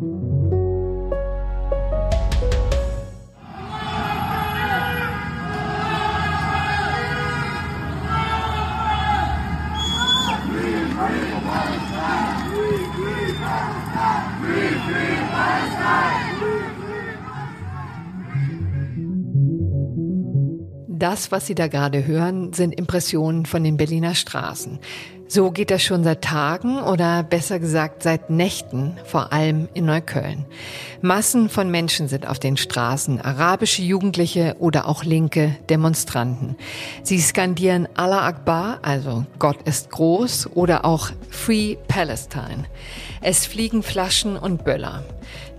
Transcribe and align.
Thank 0.00 0.22
you. 0.22 0.39
Das, 21.10 21.32
was 21.32 21.48
Sie 21.48 21.56
da 21.56 21.66
gerade 21.66 22.06
hören, 22.06 22.52
sind 22.52 22.72
Impressionen 22.72 23.44
von 23.44 23.64
den 23.64 23.76
Berliner 23.76 24.14
Straßen. 24.14 24.78
So 25.26 25.50
geht 25.50 25.72
das 25.72 25.82
schon 25.82 26.04
seit 26.04 26.22
Tagen 26.22 26.80
oder 26.80 27.24
besser 27.24 27.58
gesagt 27.58 28.04
seit 28.04 28.30
Nächten, 28.30 28.96
vor 29.06 29.32
allem 29.32 29.68
in 29.74 29.86
Neukölln. 29.86 30.44
Massen 31.02 31.48
von 31.48 31.68
Menschen 31.68 32.06
sind 32.06 32.28
auf 32.28 32.38
den 32.38 32.56
Straßen, 32.56 33.20
arabische 33.20 33.82
Jugendliche 33.82 34.54
oder 34.60 34.86
auch 34.86 35.02
linke 35.02 35.56
Demonstranten. 35.68 36.54
Sie 37.02 37.18
skandieren 37.18 37.88
Allah 37.96 38.24
Akbar, 38.24 38.78
also 38.82 39.26
Gott 39.40 39.62
ist 39.64 39.90
groß, 39.90 40.50
oder 40.54 40.84
auch 40.84 41.10
Free 41.28 41.74
Palestine. 41.88 42.66
Es 43.20 43.46
fliegen 43.46 43.82
Flaschen 43.82 44.36
und 44.36 44.62
Böller. 44.62 45.02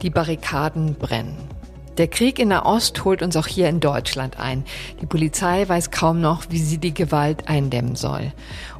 Die 0.02 0.12
Barrikaden 0.12 0.96
brennen. 0.96 1.51
Der 1.98 2.08
Krieg 2.08 2.40
in 2.40 2.50
der 2.50 2.66
Ost 2.66 3.04
holt 3.04 3.22
uns 3.22 3.36
auch 3.36 3.48
hier 3.48 3.68
in 3.68 3.80
Deutschland 3.80 4.40
ein. 4.40 4.64
Die 5.02 5.06
Polizei 5.06 5.68
weiß 5.68 5.92
kaum 5.92 6.22
noch, 6.22 6.46
wie 6.50 6.60
sie 6.60 6.78
die 6.78 6.94
Gewalt 6.94 7.50
eindämmen 7.50 7.96
soll. 7.96 8.32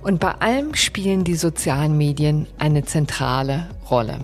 Und 0.02 0.20
bei 0.20 0.32
allem 0.36 0.74
spielen 0.76 1.24
die 1.24 1.36
sozialen 1.36 1.98
Medien 1.98 2.48
eine 2.58 2.86
zentrale 2.86 3.68
Rolle. 3.90 4.18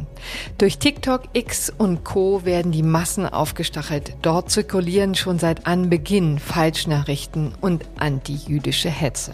Durch 0.57 0.79
TikTok, 0.79 1.23
X 1.33 1.71
und 1.77 2.03
Co 2.03 2.45
werden 2.45 2.71
die 2.71 2.83
Massen 2.83 3.27
aufgestachelt. 3.27 4.15
Dort 4.21 4.49
zirkulieren 4.49 5.15
schon 5.15 5.37
seit 5.37 5.67
Anbeginn 5.67 6.39
Falschnachrichten 6.39 7.53
und 7.59 7.85
antijüdische 7.99 8.89
Hetze. 8.89 9.33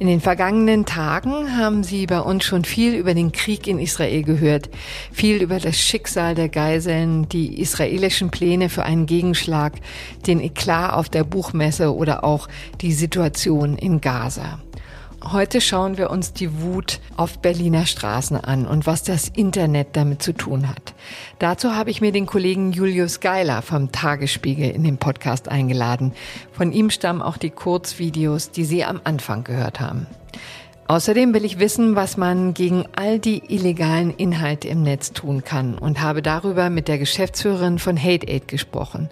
In 0.00 0.08
den 0.08 0.20
vergangenen 0.20 0.86
Tagen 0.86 1.56
haben 1.56 1.84
Sie 1.84 2.06
bei 2.06 2.20
uns 2.20 2.44
schon 2.44 2.64
viel 2.64 2.94
über 2.94 3.14
den 3.14 3.30
Krieg 3.30 3.68
in 3.68 3.78
Israel 3.78 4.24
gehört, 4.24 4.68
viel 5.12 5.40
über 5.40 5.60
das 5.60 5.78
Schicksal 5.78 6.34
der 6.34 6.48
Geiseln, 6.48 7.28
die 7.28 7.60
israelischen 7.60 8.30
Pläne 8.30 8.70
für 8.70 8.82
einen 8.82 9.06
Gegenschlag, 9.06 9.74
den 10.26 10.40
Eklat 10.40 10.94
auf 10.94 11.08
der 11.08 11.22
Buchmesse 11.22 11.94
oder 11.94 12.24
auch 12.24 12.48
die 12.80 12.92
Situation 12.92 13.78
in 13.78 14.00
Gaza. 14.00 14.58
Heute 15.32 15.62
schauen 15.62 15.96
wir 15.96 16.10
uns 16.10 16.34
die 16.34 16.60
Wut 16.60 17.00
auf 17.16 17.38
Berliner 17.38 17.86
Straßen 17.86 18.36
an 18.36 18.66
und 18.66 18.86
was 18.86 19.02
das 19.02 19.28
Internet 19.28 19.88
damit 19.96 20.22
zu 20.22 20.34
tun 20.34 20.68
hat. 20.68 20.94
Dazu 21.38 21.74
habe 21.74 21.90
ich 21.90 22.02
mir 22.02 22.12
den 22.12 22.26
Kollegen 22.26 22.72
Julius 22.72 23.20
Geiler 23.20 23.62
vom 23.62 23.90
Tagesspiegel 23.90 24.70
in 24.70 24.84
den 24.84 24.98
Podcast 24.98 25.48
eingeladen. 25.48 26.12
Von 26.52 26.72
ihm 26.72 26.90
stammen 26.90 27.22
auch 27.22 27.38
die 27.38 27.48
Kurzvideos, 27.48 28.50
die 28.50 28.64
Sie 28.64 28.84
am 28.84 29.00
Anfang 29.04 29.44
gehört 29.44 29.80
haben. 29.80 30.06
Außerdem 30.88 31.32
will 31.32 31.46
ich 31.46 31.58
wissen, 31.58 31.96
was 31.96 32.18
man 32.18 32.52
gegen 32.52 32.84
all 32.94 33.18
die 33.18 33.42
illegalen 33.48 34.10
Inhalte 34.14 34.68
im 34.68 34.82
Netz 34.82 35.12
tun 35.12 35.42
kann 35.42 35.78
und 35.78 36.02
habe 36.02 36.20
darüber 36.20 36.68
mit 36.68 36.86
der 36.86 36.98
Geschäftsführerin 36.98 37.78
von 37.78 37.96
Hate 37.96 38.28
Aid 38.28 38.46
gesprochen. 38.48 39.08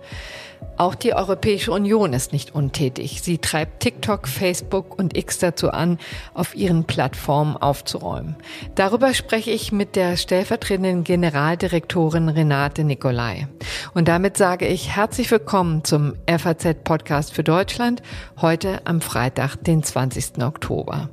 Auch 0.82 0.96
die 0.96 1.14
Europäische 1.14 1.70
Union 1.70 2.12
ist 2.12 2.32
nicht 2.32 2.56
untätig. 2.56 3.22
Sie 3.22 3.38
treibt 3.38 3.78
TikTok, 3.78 4.26
Facebook 4.26 4.98
und 4.98 5.16
X 5.16 5.38
dazu 5.38 5.70
an, 5.70 5.96
auf 6.34 6.56
ihren 6.56 6.86
Plattformen 6.86 7.56
aufzuräumen. 7.56 8.34
Darüber 8.74 9.14
spreche 9.14 9.52
ich 9.52 9.70
mit 9.70 9.94
der 9.94 10.16
stellvertretenden 10.16 11.04
Generaldirektorin 11.04 12.28
Renate 12.28 12.82
Nicolai. 12.82 13.46
Und 13.94 14.08
damit 14.08 14.36
sage 14.36 14.66
ich 14.66 14.96
herzlich 14.96 15.30
willkommen 15.30 15.84
zum 15.84 16.14
FAZ-Podcast 16.26 17.32
für 17.32 17.44
Deutschland, 17.44 18.02
heute 18.40 18.84
am 18.84 19.00
Freitag, 19.00 19.62
den 19.62 19.84
20. 19.84 20.42
Oktober. 20.42 21.10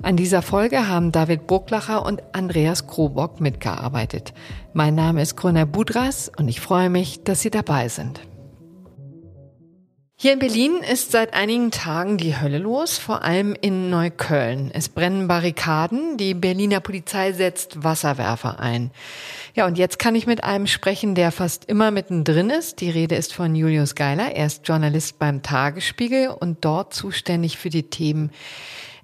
An 0.00 0.16
dieser 0.16 0.40
Folge 0.40 0.88
haben 0.88 1.12
David 1.12 1.46
Brucklacher 1.46 2.06
und 2.06 2.22
Andreas 2.32 2.86
Krobock 2.86 3.38
mitgearbeitet. 3.38 4.32
Mein 4.72 4.94
Name 4.94 5.20
ist 5.20 5.36
Grüner 5.36 5.66
Budras 5.66 6.32
und 6.38 6.48
ich 6.48 6.62
freue 6.62 6.88
mich, 6.88 7.22
dass 7.22 7.42
Sie 7.42 7.50
dabei 7.50 7.90
sind. 7.90 8.22
Hier 10.22 10.34
in 10.34 10.38
Berlin 10.38 10.82
ist 10.82 11.12
seit 11.12 11.32
einigen 11.32 11.70
Tagen 11.70 12.18
die 12.18 12.38
Hölle 12.38 12.58
los, 12.58 12.98
vor 12.98 13.24
allem 13.24 13.56
in 13.58 13.88
Neukölln. 13.88 14.70
Es 14.70 14.90
brennen 14.90 15.28
Barrikaden, 15.28 16.18
die 16.18 16.34
Berliner 16.34 16.80
Polizei 16.80 17.32
setzt 17.32 17.84
Wasserwerfer 17.84 18.60
ein. 18.60 18.90
Ja, 19.54 19.64
und 19.64 19.78
jetzt 19.78 19.98
kann 19.98 20.14
ich 20.14 20.26
mit 20.26 20.44
einem 20.44 20.66
sprechen, 20.66 21.14
der 21.14 21.32
fast 21.32 21.64
immer 21.64 21.90
mittendrin 21.90 22.50
ist. 22.50 22.82
Die 22.82 22.90
Rede 22.90 23.14
ist 23.14 23.32
von 23.32 23.54
Julius 23.54 23.94
Geiler. 23.94 24.32
Er 24.36 24.44
ist 24.44 24.68
Journalist 24.68 25.18
beim 25.18 25.40
Tagesspiegel 25.42 26.28
und 26.28 26.66
dort 26.66 26.92
zuständig 26.92 27.56
für 27.56 27.70
die 27.70 27.84
Themen 27.84 28.30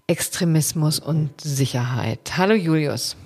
Extremismus 0.07 0.99
und 0.99 1.41
Sicherheit. 1.41 2.37
Hallo 2.37 2.53
Julius. 2.53 3.17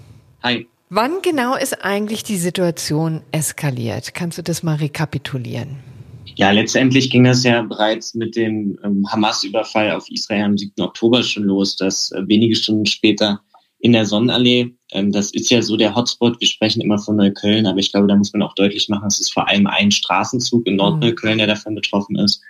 Hi. 0.45 0.69
Wann 0.91 1.23
genau 1.23 1.57
ist 1.57 1.85
eigentlich 1.85 2.23
die 2.23 2.39
Situation 2.39 3.23
eskaliert? 3.33 4.15
Kannst 4.15 4.39
du 4.39 4.43
das 4.43 4.63
mal 4.63 4.77
rekapitulieren? 4.77 5.90
Ja, 6.37 6.51
letztendlich 6.51 7.11
ging 7.11 7.25
das 7.25 7.45
ja 7.45 7.63
bereits 7.63 8.15
mit 8.15 8.37
dem 8.37 8.79
ähm, 8.85 9.07
Hamas-Überfall 9.11 9.93
auf 9.93 10.11
Israel 10.11 10.45
am 10.45 10.59
7. 10.59 10.73
Oktober 10.81 11.23
schon 11.23 11.45
los, 11.45 11.77
dass 11.77 12.13
äh, 12.13 12.23
wenige 12.27 12.57
Stunden 12.57 12.87
später 12.87 13.41
in 13.81 13.93
der 13.93 14.05
Sonnenallee, 14.05 14.75
ähm, 14.93 15.11
das 15.11 15.31
ist 15.33 15.51
ja 15.51 15.63
so 15.63 15.77
der 15.77 15.95
Hotspot, 15.95 16.41
wir 16.41 16.47
sprechen 16.47 16.83
immer 16.83 16.99
von 16.99 17.17
Neukölln, 17.17 17.67
aber 17.67 17.79
ich 17.79 17.93
glaube, 17.93 18.09
da 18.09 18.17
muss 18.17 18.33
man 18.33 18.43
auch 18.43 18.55
deutlich 18.55 18.89
machen, 18.89 19.07
es 19.07 19.21
ist 19.21 19.33
vor 19.33 19.49
allem 19.49 19.67
ein 19.67 19.91
Straßenzug 19.91 20.67
in 20.67 20.77
Nordneukölln, 20.77 21.39
der 21.39 21.47
davon 21.47 21.75
betroffen 21.75 22.17
ist. 22.17 22.43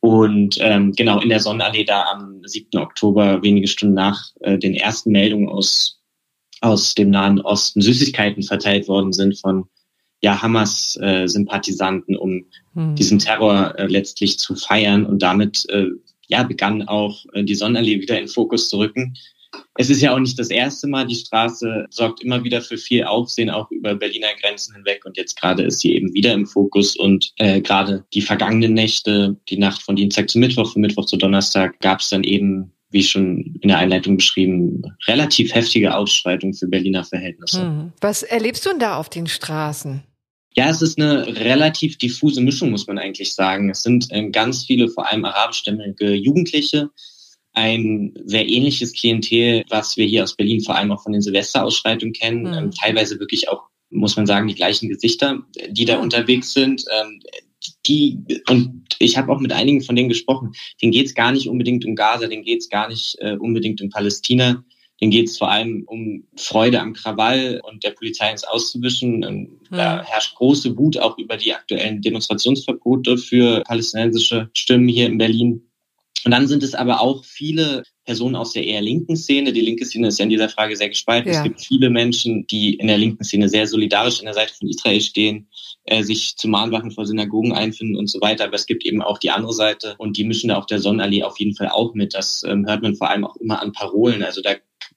Und 0.00 0.58
ähm, 0.60 0.92
genau 0.92 1.20
in 1.20 1.28
der 1.28 1.40
Sonnenallee 1.40 1.84
da 1.84 2.04
am 2.04 2.40
7. 2.44 2.80
Oktober, 2.80 3.42
wenige 3.42 3.66
Stunden 3.66 3.94
nach 3.94 4.30
äh, 4.40 4.58
den 4.58 4.74
ersten 4.74 5.10
Meldungen 5.10 5.48
aus, 5.48 6.00
aus 6.60 6.94
dem 6.94 7.10
Nahen 7.10 7.40
Osten, 7.40 7.80
Süßigkeiten 7.80 8.42
verteilt 8.42 8.88
worden 8.88 9.12
sind 9.12 9.38
von 9.38 9.68
ja, 10.26 10.42
Hamas-Sympathisanten, 10.42 12.14
äh, 12.14 12.18
um 12.18 12.46
hm. 12.74 12.96
diesen 12.96 13.20
Terror 13.20 13.78
äh, 13.78 13.86
letztlich 13.86 14.40
zu 14.40 14.56
feiern. 14.56 15.06
Und 15.06 15.22
damit 15.22 15.64
äh, 15.68 15.86
ja, 16.26 16.42
begann 16.42 16.82
auch 16.88 17.24
äh, 17.32 17.44
die 17.44 17.54
Sonnenallee 17.54 18.00
wieder 18.00 18.18
in 18.18 18.26
Fokus 18.26 18.68
zu 18.68 18.78
rücken. 18.78 19.14
Es 19.76 19.88
ist 19.88 20.02
ja 20.02 20.12
auch 20.12 20.18
nicht 20.18 20.36
das 20.36 20.50
erste 20.50 20.88
Mal. 20.88 21.06
Die 21.06 21.14
Straße 21.14 21.86
sorgt 21.90 22.24
immer 22.24 22.42
wieder 22.42 22.60
für 22.60 22.76
viel 22.76 23.04
Aufsehen, 23.04 23.50
auch 23.50 23.70
über 23.70 23.94
Berliner 23.94 24.34
Grenzen 24.40 24.74
hinweg. 24.74 25.04
Und 25.06 25.16
jetzt 25.16 25.40
gerade 25.40 25.62
ist 25.62 25.78
sie 25.78 25.94
eben 25.94 26.12
wieder 26.12 26.32
im 26.32 26.44
Fokus. 26.44 26.96
Und 26.96 27.32
äh, 27.36 27.60
gerade 27.60 28.04
die 28.12 28.20
vergangenen 28.20 28.74
Nächte, 28.74 29.36
die 29.48 29.58
Nacht 29.58 29.80
von 29.80 29.94
Dienstag 29.94 30.28
zu 30.28 30.40
Mittwoch, 30.40 30.72
von 30.72 30.82
Mittwoch 30.82 31.06
zu 31.06 31.16
Donnerstag, 31.16 31.78
gab 31.78 32.00
es 32.00 32.08
dann 32.08 32.24
eben 32.24 32.72
wie 32.90 33.04
schon 33.04 33.58
in 33.60 33.68
der 33.68 33.78
Einleitung 33.78 34.16
beschrieben, 34.16 34.82
relativ 35.06 35.54
heftige 35.54 35.94
Ausschreitungen 35.94 36.54
für 36.54 36.66
Berliner 36.66 37.04
Verhältnisse. 37.04 37.62
Hm. 37.62 37.92
Was 38.00 38.24
erlebst 38.24 38.66
du 38.66 38.70
denn 38.70 38.80
da 38.80 38.96
auf 38.96 39.08
den 39.08 39.28
Straßen? 39.28 40.02
Ja, 40.56 40.70
es 40.70 40.80
ist 40.80 40.98
eine 40.98 41.26
relativ 41.26 41.98
diffuse 41.98 42.40
Mischung, 42.40 42.70
muss 42.70 42.86
man 42.86 42.98
eigentlich 42.98 43.34
sagen. 43.34 43.68
Es 43.68 43.82
sind 43.82 44.06
äh, 44.10 44.30
ganz 44.30 44.64
viele, 44.64 44.88
vor 44.88 45.06
allem 45.06 45.26
arabischstämmige 45.26 46.14
Jugendliche, 46.14 46.90
ein 47.52 48.14
sehr 48.24 48.48
ähnliches 48.48 48.94
Klientel, 48.94 49.64
was 49.68 49.96
wir 49.96 50.06
hier 50.06 50.22
aus 50.22 50.34
Berlin 50.34 50.62
vor 50.62 50.76
allem 50.76 50.92
auch 50.92 51.02
von 51.02 51.12
den 51.12 51.22
Silvesterausschreitungen 51.22 52.14
kennen. 52.14 52.42
Mhm. 52.42 52.54
Ähm, 52.54 52.70
teilweise 52.70 53.20
wirklich 53.20 53.50
auch, 53.50 53.64
muss 53.90 54.16
man 54.16 54.26
sagen, 54.26 54.48
die 54.48 54.54
gleichen 54.54 54.88
Gesichter, 54.88 55.42
die 55.68 55.84
da 55.84 55.98
unterwegs 55.98 56.54
sind. 56.54 56.84
Ähm, 56.90 57.20
die, 57.86 58.18
und 58.48 58.84
ich 58.98 59.18
habe 59.18 59.32
auch 59.32 59.40
mit 59.40 59.52
einigen 59.52 59.82
von 59.82 59.96
denen 59.96 60.08
gesprochen, 60.08 60.52
denen 60.80 60.92
geht 60.92 61.06
es 61.06 61.14
gar 61.14 61.32
nicht 61.32 61.48
unbedingt 61.48 61.84
um 61.84 61.96
Gaza, 61.96 62.28
denen 62.28 62.44
geht 62.44 62.60
es 62.60 62.68
gar 62.68 62.88
nicht 62.88 63.16
äh, 63.20 63.36
unbedingt 63.36 63.82
um 63.82 63.90
Palästina, 63.90 64.64
denen 65.00 65.10
geht 65.10 65.28
es 65.28 65.38
vor 65.38 65.50
allem 65.50 65.84
um 65.86 66.24
Freude 66.36 66.80
am 66.80 66.94
Krawall 66.94 67.60
und 67.64 67.84
der 67.84 67.90
Polizei 67.90 68.30
ins 68.30 68.44
Auszuwischen. 68.44 69.20
Mhm. 69.20 69.58
Da 69.70 70.02
herrscht 70.02 70.36
große 70.36 70.76
Wut 70.76 70.96
auch 70.98 71.18
über 71.18 71.36
die 71.36 71.54
aktuellen 71.54 72.00
Demonstrationsverbote 72.00 73.18
für 73.18 73.62
palästinensische 73.62 74.48
Stimmen 74.54 74.88
hier 74.88 75.06
in 75.06 75.18
Berlin. 75.18 75.62
Und 76.24 76.32
dann 76.32 76.48
sind 76.48 76.64
es 76.64 76.74
aber 76.74 77.00
auch 77.00 77.24
viele 77.24 77.84
Personen 78.04 78.34
aus 78.34 78.52
der 78.52 78.64
eher 78.64 78.80
linken 78.80 79.16
Szene. 79.16 79.52
Die 79.52 79.60
linke 79.60 79.84
Szene 79.84 80.08
ist 80.08 80.18
ja 80.18 80.24
in 80.24 80.30
dieser 80.30 80.48
Frage 80.48 80.74
sehr 80.74 80.88
gespalten. 80.88 81.30
Ja. 81.30 81.38
Es 81.38 81.44
gibt 81.44 81.64
viele 81.64 81.88
Menschen, 81.88 82.46
die 82.48 82.74
in 82.74 82.88
der 82.88 82.98
linken 82.98 83.22
Szene 83.22 83.48
sehr 83.48 83.68
solidarisch 83.68 84.18
an 84.18 84.24
der 84.24 84.34
Seite 84.34 84.52
von 84.54 84.68
Israel 84.68 85.00
stehen, 85.00 85.48
äh, 85.84 86.02
sich 86.02 86.36
zu 86.36 86.48
Mahnwachen 86.48 86.90
vor 86.90 87.06
Synagogen 87.06 87.52
einfinden 87.52 87.94
und 87.94 88.10
so 88.10 88.20
weiter. 88.20 88.44
Aber 88.44 88.54
es 88.54 88.66
gibt 88.66 88.84
eben 88.84 89.02
auch 89.02 89.18
die 89.18 89.30
andere 89.30 89.52
Seite 89.52 89.94
und 89.98 90.16
die 90.16 90.24
mischen 90.24 90.48
da 90.48 90.56
auf 90.56 90.66
der 90.66 90.80
Sonnenallee 90.80 91.22
auf 91.22 91.38
jeden 91.38 91.54
Fall 91.54 91.68
auch 91.68 91.94
mit. 91.94 92.14
Das 92.14 92.42
ähm, 92.44 92.66
hört 92.66 92.82
man 92.82 92.96
vor 92.96 93.08
allem 93.08 93.24
auch 93.24 93.36
immer 93.36 93.62
an 93.62 93.70
Parolen. 93.70 94.24
Also 94.24 94.40
da 94.42 94.56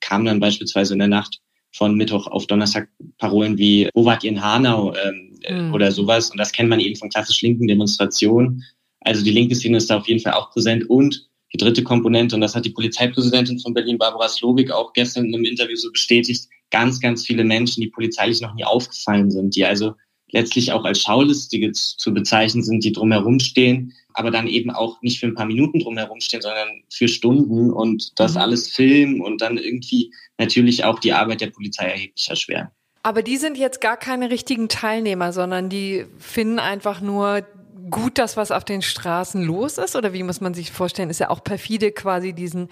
kamen 0.10 0.26
dann 0.26 0.40
beispielsweise 0.40 0.94
in 0.94 1.00
der 1.00 1.08
Nacht 1.08 1.40
von 1.72 1.96
Mittwoch 1.96 2.26
auf 2.28 2.48
Donnerstag 2.48 2.90
Parolen 3.20 3.58
wie, 3.60 3.90
wo 3.94 4.06
wart 4.06 4.24
ihr 4.24 4.32
in 4.32 4.44
Hanau 4.44 4.94
ähm, 4.96 5.40
mhm. 5.48 5.74
oder 5.74 5.92
sowas. 5.92 6.32
Und 6.32 6.38
das 6.38 6.52
kennt 6.52 6.70
man 6.70 6.80
eben 6.80 6.96
von 6.96 7.10
klassisch 7.10 7.42
linken 7.44 7.68
Demonstrationen. 7.68 8.64
Also 9.02 9.24
die 9.24 9.32
linke 9.32 9.56
Szene 9.56 9.78
ist 9.78 9.90
da 9.90 9.98
auf 9.98 10.08
jeden 10.08 10.20
Fall 10.20 10.34
auch 10.34 10.52
präsent 10.52 10.90
und 10.90 11.30
die 11.54 11.58
dritte 11.58 11.84
Komponente, 11.84 12.36
und 12.36 12.42
das 12.42 12.56
hat 12.56 12.66
die 12.66 12.72
Polizeipräsidentin 12.72 13.60
von 13.60 13.74
Berlin, 13.74 13.98
Barbara 13.98 14.28
Slowik, 14.28 14.72
auch 14.72 14.94
gestern 14.94 15.26
in 15.26 15.36
einem 15.36 15.46
Interview 15.46 15.76
so 15.76 15.92
bestätigt, 15.92 16.48
ganz, 16.70 17.00
ganz 17.00 17.26
viele 17.26 17.44
Menschen, 17.44 17.82
die 17.82 17.90
polizeilich 17.90 18.42
noch 18.42 18.54
nie 18.54 18.66
aufgefallen 18.66 19.32
sind, 19.32 19.56
die 19.56 19.66
also 19.66 19.94
letztlich 20.32 20.72
auch 20.72 20.86
als 20.86 21.02
Schaulistige 21.02 21.72
zu 21.72 22.14
bezeichnen 22.14 22.62
sind, 22.62 22.84
die 22.84 22.92
drumherum 22.92 23.40
stehen, 23.40 23.94
aber 24.14 24.32
dann 24.32 24.48
eben 24.48 24.72
auch 24.72 25.02
nicht 25.02 25.20
für 25.20 25.28
ein 25.28 25.36
paar 25.36 25.46
Minuten 25.46 25.80
drumherum 25.80 26.20
stehen, 26.22 26.42
sondern 26.42 26.84
für 26.90 27.08
Stunden 27.08 27.72
und 27.72 28.20
das 28.20 28.34
mhm. 28.34 28.42
alles 28.42 28.70
filmen 28.70 29.22
und 29.22 29.42
dann 29.42 29.58
irgendwie 29.58 30.14
natürlich 30.38 30.84
auch 30.84 31.00
die 31.00 31.14
Arbeit 31.14 31.42
der 31.42 31.48
Polizei 31.48 31.86
erheblich 31.86 32.30
erschweren. 32.30 32.70
Aber 33.04 33.24
die 33.24 33.38
sind 33.38 33.58
jetzt 33.58 33.80
gar 33.82 33.98
keine 33.98 34.30
richtigen 34.30 34.68
Teilnehmer, 34.68 35.32
sondern 35.32 35.70
die 35.70 36.06
finden 36.18 36.60
einfach 36.60 37.02
nur 37.02 37.46
gut 37.90 38.18
das, 38.18 38.38
was 38.38 38.52
auf 38.52 38.64
den 38.64 38.82
Straßen 38.82 39.44
los 39.44 39.78
ist? 39.78 39.96
Oder 39.96 40.14
wie 40.14 40.24
muss 40.24 40.42
man 40.42 40.54
sich 40.54 40.72
vorstellen? 40.72 41.10
Ist 41.10 41.20
ja 41.20 41.30
auch 41.30 41.44
perfide, 41.44 41.92
quasi 41.92 42.34
diesen 42.34 42.70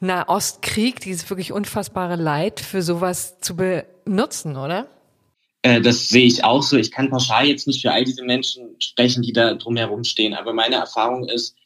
Nahostkrieg, 0.00 1.00
dieses 1.00 1.28
wirklich 1.30 1.52
unfassbare 1.52 2.16
Leid 2.16 2.60
für 2.60 2.82
sowas 2.82 3.40
zu 3.40 3.56
benutzen, 3.56 4.56
oder? 4.56 4.88
Äh, 5.62 5.80
das 5.80 6.08
sehe 6.08 6.26
ich 6.26 6.44
auch 6.44 6.62
so. 6.62 6.76
Ich 6.76 6.90
kann 6.90 7.10
pauschal 7.10 7.46
jetzt 7.46 7.66
nicht 7.66 7.82
für 7.82 7.92
all 7.92 8.04
diese 8.04 8.24
Menschen 8.24 8.76
sprechen, 8.78 9.22
die 9.22 9.32
da 9.32 9.54
drumherum 9.54 10.04
stehen. 10.04 10.34
Aber 10.34 10.52
meine 10.52 10.76
Erfahrung 10.76 11.28
ist, 11.28 11.56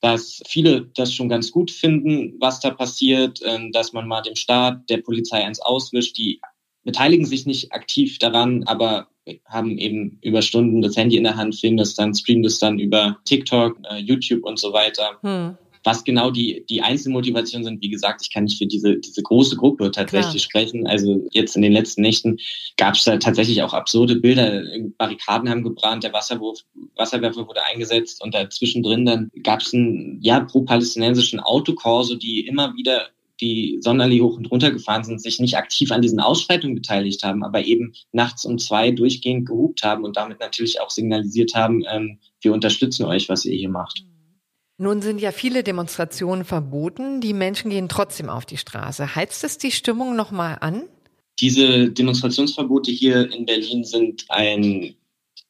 dass 0.00 0.42
viele 0.46 0.82
das 0.94 1.14
schon 1.14 1.28
ganz 1.28 1.52
gut 1.52 1.70
finden, 1.70 2.34
was 2.40 2.60
da 2.60 2.70
passiert, 2.70 3.40
ähm, 3.44 3.70
dass 3.72 3.92
man 3.92 4.08
mal 4.08 4.22
dem 4.22 4.36
Staat, 4.36 4.88
der 4.90 4.98
Polizei 4.98 5.44
eins 5.44 5.60
auswischt. 5.60 6.18
Die 6.18 6.40
beteiligen 6.84 7.24
sich 7.24 7.46
nicht 7.46 7.72
aktiv 7.72 8.18
daran, 8.18 8.64
aber 8.64 9.08
haben 9.46 9.78
eben 9.78 10.18
über 10.22 10.42
Stunden 10.42 10.82
das 10.82 10.96
Handy 10.96 11.16
in 11.16 11.24
der 11.24 11.36
Hand, 11.36 11.54
filmen 11.54 11.76
das 11.76 11.94
dann, 11.94 12.14
streamen 12.14 12.42
das 12.42 12.58
dann 12.58 12.78
über 12.78 13.18
TikTok, 13.24 13.78
äh, 13.88 13.98
YouTube 13.98 14.44
und 14.44 14.58
so 14.58 14.72
weiter. 14.72 15.18
Hm. 15.22 15.56
Was 15.84 16.04
genau 16.04 16.30
die, 16.30 16.64
die 16.68 16.82
Einzelmotivationen 16.82 17.64
sind, 17.64 17.82
wie 17.82 17.90
gesagt, 17.90 18.22
ich 18.22 18.32
kann 18.32 18.44
nicht 18.44 18.58
für 18.58 18.66
diese, 18.66 18.96
diese 18.98 19.22
große 19.22 19.56
Gruppe 19.56 19.90
tatsächlich 19.90 20.48
Klar. 20.48 20.64
sprechen. 20.64 20.86
Also 20.86 21.26
jetzt 21.32 21.56
in 21.56 21.62
den 21.62 21.72
letzten 21.72 22.02
Nächten 22.02 22.38
gab 22.76 22.94
es 22.94 23.04
da 23.04 23.16
tatsächlich 23.16 23.62
auch 23.62 23.74
absurde 23.74 24.16
Bilder. 24.16 24.62
Barrikaden 24.98 25.48
haben 25.48 25.62
gebrannt, 25.62 26.04
der 26.04 26.12
Wasserwurf, 26.12 26.60
Wasserwerfer 26.96 27.46
wurde 27.46 27.62
eingesetzt 27.64 28.22
und 28.22 28.34
da 28.34 28.48
zwischendrin 28.48 29.04
dann 29.06 29.30
gab 29.42 29.60
es 29.60 29.74
einen 29.74 30.18
ja, 30.22 30.40
pro-palästinensischen 30.40 31.40
Autokorso, 31.40 32.14
die 32.14 32.46
immer 32.46 32.74
wieder 32.74 33.08
die 33.42 33.78
Sonderli 33.80 34.20
hoch 34.20 34.36
und 34.36 34.50
runter 34.50 34.70
gefahren 34.70 35.04
sind, 35.04 35.20
sich 35.20 35.40
nicht 35.40 35.56
aktiv 35.56 35.90
an 35.90 36.00
diesen 36.00 36.20
Ausschreitungen 36.20 36.76
beteiligt 36.76 37.24
haben, 37.24 37.42
aber 37.42 37.64
eben 37.64 37.92
nachts 38.12 38.44
um 38.44 38.56
zwei 38.58 38.92
durchgehend 38.92 39.46
gehupt 39.48 39.82
haben 39.82 40.04
und 40.04 40.16
damit 40.16 40.38
natürlich 40.38 40.80
auch 40.80 40.90
signalisiert 40.90 41.54
haben, 41.54 41.82
ähm, 41.90 42.18
wir 42.40 42.52
unterstützen 42.52 43.04
euch, 43.04 43.28
was 43.28 43.44
ihr 43.44 43.56
hier 43.56 43.68
macht. 43.68 44.04
Nun 44.78 45.02
sind 45.02 45.20
ja 45.20 45.32
viele 45.32 45.62
Demonstrationen 45.62 46.44
verboten. 46.44 47.20
Die 47.20 47.34
Menschen 47.34 47.70
gehen 47.70 47.88
trotzdem 47.88 48.28
auf 48.28 48.46
die 48.46 48.56
Straße. 48.56 49.14
Heizt 49.14 49.44
es 49.44 49.58
die 49.58 49.70
Stimmung 49.70 50.16
nochmal 50.16 50.58
an? 50.60 50.84
Diese 51.40 51.90
Demonstrationsverbote 51.90 52.90
hier 52.90 53.30
in 53.32 53.46
Berlin 53.46 53.84
sind 53.84 54.24
ein 54.28 54.94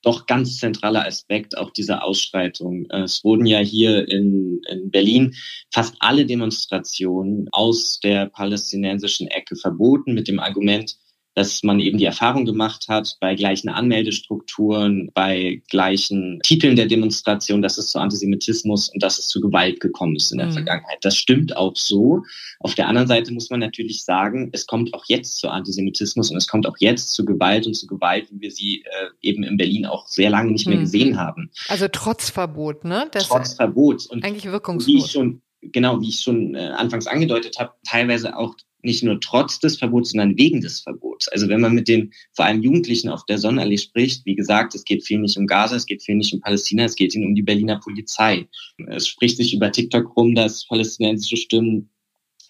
doch 0.03 0.27
ganz 0.27 0.59
zentraler 0.59 1.07
Aspekt 1.07 1.57
auch 1.57 1.71
dieser 1.71 2.05
Ausschreitung. 2.05 2.87
Es 2.91 3.23
wurden 3.25 3.47
ja 3.47 3.61
hier 3.61 4.09
in, 4.09 4.61
in 4.69 4.91
Berlin 4.91 5.35
fast 5.73 5.95
alle 6.01 6.27
Demonstrationen 6.27 7.49
aus 7.53 8.01
der 8.01 8.27
palästinensischen 8.27 9.29
Ecke 9.29 9.57
verboten 9.57 10.15
mit 10.15 10.29
dem 10.29 10.41
Argument, 10.41 10.97
dass 11.35 11.63
man 11.63 11.81
eben 11.81 11.99
die 11.99 12.05
Erfahrung 12.05 12.45
gemacht 12.45 12.87
hat, 12.89 13.17
bei 13.21 13.35
gleichen 13.35 13.69
Anmeldestrukturen, 13.69 15.11
bei 15.15 15.63
gleichen 15.69 16.41
Titeln 16.43 16.77
der 16.77 16.87
Demonstration, 16.87 17.63
dass 17.63 17.79
es 17.79 17.91
zu 17.91 17.99
Antisemitismus 17.99 18.91
und 18.91 19.03
dass 19.03 19.19
es 19.19 19.29
zu 19.29 19.41
Gewalt 19.41 19.81
gekommen 19.81 20.17
ist 20.17 20.31
in 20.33 20.39
der 20.39 20.49
mhm. 20.49 20.53
Vergangenheit. 20.53 20.99
Das 21.01 21.17
stimmt 21.17 21.57
auch 21.57 21.77
so. 21.77 22.23
Auf 22.61 22.75
der 22.75 22.89
anderen 22.89 23.09
Seite 23.09 23.33
muss 23.33 23.51
man 23.51 23.61
natürlich 23.61 24.05
sagen, 24.05 24.51
es 24.53 24.67
kommt 24.67 24.93
auch 24.95 25.05
jetzt 25.09 25.39
zu 25.39 25.49
Antisemitismus 25.49 26.31
und 26.31 26.37
es 26.37 26.47
kommt 26.47 26.67
auch 26.67 26.77
jetzt 26.79 27.15
zu 27.15 27.25
Gewalt 27.25 27.67
und 27.67 27.75
zu 27.75 27.87
Gewalt, 27.87 28.31
wie 28.31 28.41
wir 28.41 28.51
sie 28.51 28.85
äh, 28.85 29.09
eben 29.23 29.43
in 29.43 29.57
Berlin 29.57 29.87
auch 29.87 30.07
sehr 30.09 30.31
lange 30.31 30.53
nicht 30.53 30.67
mehr 30.67 30.77
mhm. 30.77 30.83
gesehen 30.83 31.19
haben. 31.19 31.51
Also 31.69 31.87
trotz 31.91 32.31
Verbot, 32.31 32.85
ne? 32.85 33.09
Das 33.13 33.29
trotz 33.29 33.55
Verbot. 33.55 34.07
Und 34.07 34.25
eigentlich 34.25 34.45
wirkungslos. 34.45 34.87
Wie 34.87 34.99
ich 34.99 35.11
schon, 35.11 35.41
genau, 35.63 36.01
wie 36.01 36.09
ich 36.09 36.21
schon 36.21 36.55
äh, 36.55 36.73
anfangs 36.77 37.07
angedeutet 37.07 37.59
habe, 37.59 37.73
teilweise 37.87 38.37
auch 38.37 38.55
nicht 38.83 39.03
nur 39.03 39.21
trotz 39.21 39.59
des 39.59 39.79
Verbots, 39.79 40.11
sondern 40.11 40.37
wegen 40.37 40.61
des 40.61 40.81
Verbots. 40.81 41.29
Also 41.29 41.49
wenn 41.49 41.61
man 41.61 41.75
mit 41.75 41.89
den 41.89 42.13
vor 42.33 42.45
allem 42.45 42.63
Jugendlichen 42.63 43.09
auf 43.09 43.25
der 43.27 43.39
Sonnenallee 43.39 43.79
spricht, 43.79 44.27
wie 44.27 44.35
gesagt, 44.35 44.75
es 44.75 44.85
geht 44.85 45.05
viel 45.05 45.19
nicht 45.19 45.37
um 45.37 45.47
Gaza, 45.47 45.77
es 45.77 45.87
geht 45.87 46.03
viel 46.03 46.17
nicht 46.17 46.33
um 46.33 46.41
Palästina, 46.41 46.85
es 46.85 46.97
geht 46.97 47.15
ihnen 47.15 47.27
um 47.27 47.35
die 47.35 47.43
Berliner 47.43 47.81
Polizei. 47.81 48.49
Es 48.89 49.09
spricht 49.09 49.37
sich 49.37 49.55
über 49.55 49.71
TikTok 49.71 50.17
rum, 50.17 50.35
dass 50.35 50.67
palästinensische 50.67 51.37
Stimmen 51.37 51.91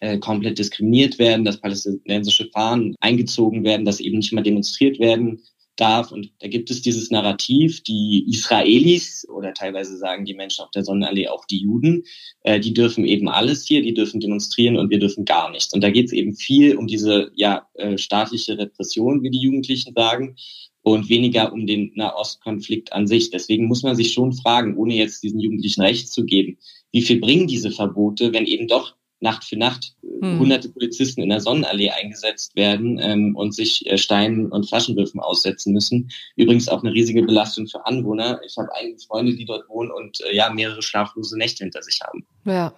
äh, 0.00 0.19
komplett 0.19 0.58
diskriminiert 0.58 1.19
werden, 1.19 1.44
dass 1.44 1.61
palästinensische 1.61 2.49
Fahnen 2.52 2.94
eingezogen 3.00 3.62
werden, 3.64 3.84
dass 3.84 4.00
eben 4.00 4.19
nicht 4.19 4.32
mehr 4.32 4.43
demonstriert 4.43 4.99
werden 4.99 5.43
darf. 5.76 6.12
Und 6.12 6.32
da 6.40 6.48
gibt 6.48 6.70
es 6.70 6.82
dieses 6.82 7.10
Narrativ, 7.10 7.82
die 7.82 8.26
Israelis 8.28 9.26
oder 9.28 9.54
teilweise 9.54 9.96
sagen 9.96 10.24
die 10.24 10.34
Menschen 10.34 10.64
auf 10.64 10.70
der 10.70 10.84
Sonnenallee 10.84 11.28
auch 11.28 11.44
die 11.46 11.62
Juden, 11.62 12.04
äh, 12.42 12.60
die 12.60 12.74
dürfen 12.74 13.04
eben 13.04 13.28
alles 13.28 13.66
hier, 13.66 13.82
die 13.82 13.94
dürfen 13.94 14.20
demonstrieren 14.20 14.76
und 14.76 14.90
wir 14.90 14.98
dürfen 14.98 15.24
gar 15.24 15.50
nichts. 15.50 15.72
Und 15.72 15.82
da 15.82 15.90
geht 15.90 16.06
es 16.06 16.12
eben 16.12 16.34
viel 16.34 16.76
um 16.76 16.86
diese 16.86 17.30
ja, 17.34 17.66
äh, 17.74 17.98
staatliche 17.98 18.58
Repression, 18.58 19.22
wie 19.22 19.30
die 19.30 19.40
Jugendlichen 19.40 19.94
sagen, 19.94 20.36
und 20.82 21.08
weniger 21.08 21.52
um 21.52 21.66
den 21.66 21.92
Nahostkonflikt 21.94 22.92
an 22.92 23.06
sich. 23.06 23.30
Deswegen 23.30 23.66
muss 23.66 23.82
man 23.82 23.94
sich 23.94 24.12
schon 24.12 24.32
fragen, 24.32 24.76
ohne 24.76 24.94
jetzt 24.94 25.22
diesen 25.22 25.38
Jugendlichen 25.38 25.82
Recht 25.82 26.12
zu 26.12 26.24
geben, 26.24 26.58
wie 26.90 27.02
viel 27.02 27.20
bringen 27.20 27.46
diese 27.46 27.70
Verbote, 27.70 28.32
wenn 28.32 28.46
eben 28.46 28.66
doch 28.66 28.96
Nacht 29.22 29.44
für 29.44 29.56
Nacht 29.56 29.94
hm. 30.02 30.38
hunderte 30.38 30.69
Polizisten 30.69 31.22
in 31.22 31.30
der 31.30 31.40
Sonnenallee 31.40 31.90
eingesetzt 31.90 32.54
werden 32.56 32.98
ähm, 33.00 33.34
und 33.36 33.54
sich 33.54 33.86
äh, 33.86 33.96
Steinen 33.96 34.50
und 34.50 34.69
Flaschenwürfen 34.69 35.20
aussetzen 35.20 35.72
müssen. 35.72 36.10
Übrigens 36.36 36.69
auch 36.69 36.82
eine 36.82 36.92
riesige 36.92 37.22
Belastung 37.22 37.66
für 37.66 37.86
Anwohner. 37.86 38.40
Ich 38.44 38.56
habe 38.58 38.69
einige 38.74 38.98
Freunde, 38.98 39.34
die 39.34 39.44
dort 39.44 39.69
wohnen 39.69 39.90
und 39.90 40.20
äh, 40.22 40.34
ja 40.36 40.50
mehrere 40.52 40.82
schlaflose 40.82 41.38
Nächte 41.38 41.64
hinter 41.64 41.82
sich 41.82 42.00
haben. 42.02 42.26
Ja. 42.44 42.72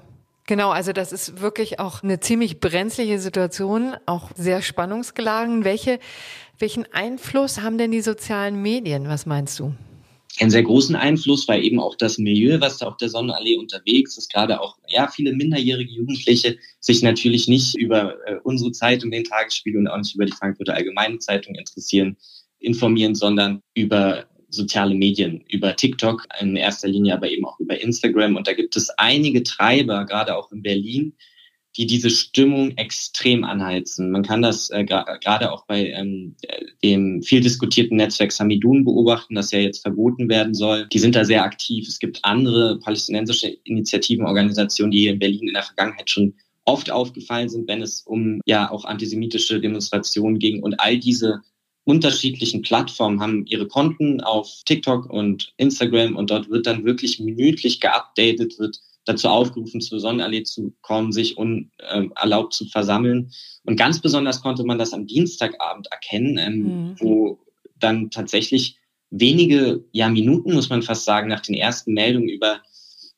Genau, 0.46 0.70
also 0.70 0.92
das 0.92 1.10
ist 1.10 1.40
wirklich 1.40 1.80
auch 1.80 2.02
eine 2.02 2.20
ziemlich 2.20 2.60
brenzliche 2.60 3.18
Situation, 3.18 3.96
auch 4.04 4.30
sehr 4.34 4.60
spannungsgeladen. 4.60 5.64
Welche, 5.64 5.98
welchen 6.58 6.84
Einfluss 6.92 7.62
haben 7.62 7.78
denn 7.78 7.92
die 7.92 8.02
sozialen 8.02 8.60
Medien? 8.60 9.08
Was 9.08 9.24
meinst 9.24 9.58
du? 9.58 9.72
Einen 10.40 10.50
sehr 10.50 10.62
großen 10.62 10.96
Einfluss, 10.96 11.46
weil 11.46 11.64
eben 11.64 11.78
auch 11.78 11.94
das 11.96 12.18
Milieu, 12.18 12.60
was 12.60 12.78
da 12.78 12.86
auf 12.86 12.96
der 12.96 13.08
Sonnenallee 13.08 13.56
unterwegs 13.56 14.18
ist, 14.18 14.32
gerade 14.32 14.60
auch 14.60 14.78
ja 14.88 15.06
viele 15.08 15.32
minderjährige 15.32 15.92
Jugendliche 15.92 16.58
sich 16.80 17.02
natürlich 17.02 17.46
nicht 17.46 17.76
über 17.76 18.16
äh, 18.26 18.36
unsere 18.42 18.72
Zeitung, 18.72 19.10
den 19.10 19.24
Tagesspiegel 19.24 19.80
und 19.80 19.88
auch 19.88 19.98
nicht 19.98 20.14
über 20.14 20.26
die 20.26 20.32
Frankfurter 20.32 20.74
Allgemeine 20.74 21.18
Zeitung 21.18 21.54
interessieren, 21.54 22.16
informieren, 22.58 23.14
sondern 23.14 23.60
über 23.74 24.26
soziale 24.48 24.94
Medien, 24.94 25.44
über 25.48 25.76
TikTok 25.76 26.26
in 26.40 26.56
erster 26.56 26.88
Linie, 26.88 27.14
aber 27.14 27.28
eben 27.28 27.44
auch 27.44 27.58
über 27.60 27.80
Instagram. 27.80 28.36
Und 28.36 28.46
da 28.46 28.54
gibt 28.54 28.76
es 28.76 28.90
einige 28.90 29.42
Treiber, 29.42 30.04
gerade 30.04 30.36
auch 30.36 30.50
in 30.52 30.62
Berlin, 30.62 31.14
die 31.76 31.86
diese 31.86 32.10
Stimmung 32.10 32.76
extrem 32.76 33.44
anheizen. 33.44 34.10
Man 34.10 34.22
kann 34.22 34.42
das 34.42 34.70
äh, 34.70 34.84
gerade 34.84 35.52
auch 35.52 35.66
bei 35.66 35.90
ähm, 35.90 36.36
dem 36.82 37.22
viel 37.22 37.40
diskutierten 37.40 37.96
Netzwerk 37.96 38.32
Samidun 38.32 38.84
beobachten, 38.84 39.34
das 39.34 39.50
ja 39.50 39.58
jetzt 39.58 39.82
verboten 39.82 40.28
werden 40.28 40.54
soll. 40.54 40.86
Die 40.92 40.98
sind 40.98 41.16
da 41.16 41.24
sehr 41.24 41.42
aktiv. 41.42 41.88
Es 41.88 41.98
gibt 41.98 42.20
andere 42.22 42.78
palästinensische 42.78 43.48
Initiativen, 43.64 44.26
Organisationen, 44.26 44.92
die 44.92 45.00
hier 45.00 45.12
in 45.12 45.18
Berlin 45.18 45.48
in 45.48 45.54
der 45.54 45.64
Vergangenheit 45.64 46.08
schon 46.08 46.34
oft 46.64 46.90
aufgefallen 46.90 47.48
sind, 47.48 47.68
wenn 47.68 47.82
es 47.82 48.02
um 48.02 48.40
ja 48.46 48.70
auch 48.70 48.84
antisemitische 48.84 49.60
Demonstrationen 49.60 50.38
ging. 50.38 50.62
Und 50.62 50.80
all 50.80 50.98
diese 50.98 51.42
unterschiedlichen 51.84 52.62
Plattformen 52.62 53.20
haben 53.20 53.46
ihre 53.46 53.66
Konten 53.66 54.20
auf 54.20 54.62
TikTok 54.64 55.10
und 55.10 55.52
Instagram 55.58 56.16
und 56.16 56.30
dort 56.30 56.48
wird 56.48 56.66
dann 56.66 56.84
wirklich 56.84 57.20
minütlich 57.20 57.80
geupdatet, 57.80 58.58
wird 58.58 58.78
dazu 59.04 59.28
aufgerufen, 59.28 59.80
zur 59.80 60.00
Sonnenallee 60.00 60.44
zu 60.44 60.74
kommen, 60.80 61.12
sich 61.12 61.36
unerlaubt 61.36 62.54
ähm, 62.54 62.56
zu 62.56 62.66
versammeln. 62.66 63.30
Und 63.64 63.76
ganz 63.76 64.00
besonders 64.00 64.42
konnte 64.42 64.64
man 64.64 64.78
das 64.78 64.92
am 64.92 65.06
Dienstagabend 65.06 65.88
erkennen, 65.90 66.38
ähm, 66.38 66.58
mhm. 66.62 66.96
wo 67.00 67.38
dann 67.78 68.10
tatsächlich 68.10 68.78
wenige 69.10 69.84
ja, 69.92 70.08
Minuten, 70.08 70.54
muss 70.54 70.70
man 70.70 70.82
fast 70.82 71.04
sagen, 71.04 71.28
nach 71.28 71.40
den 71.40 71.54
ersten 71.54 71.92
Meldungen 71.92 72.28
über 72.28 72.60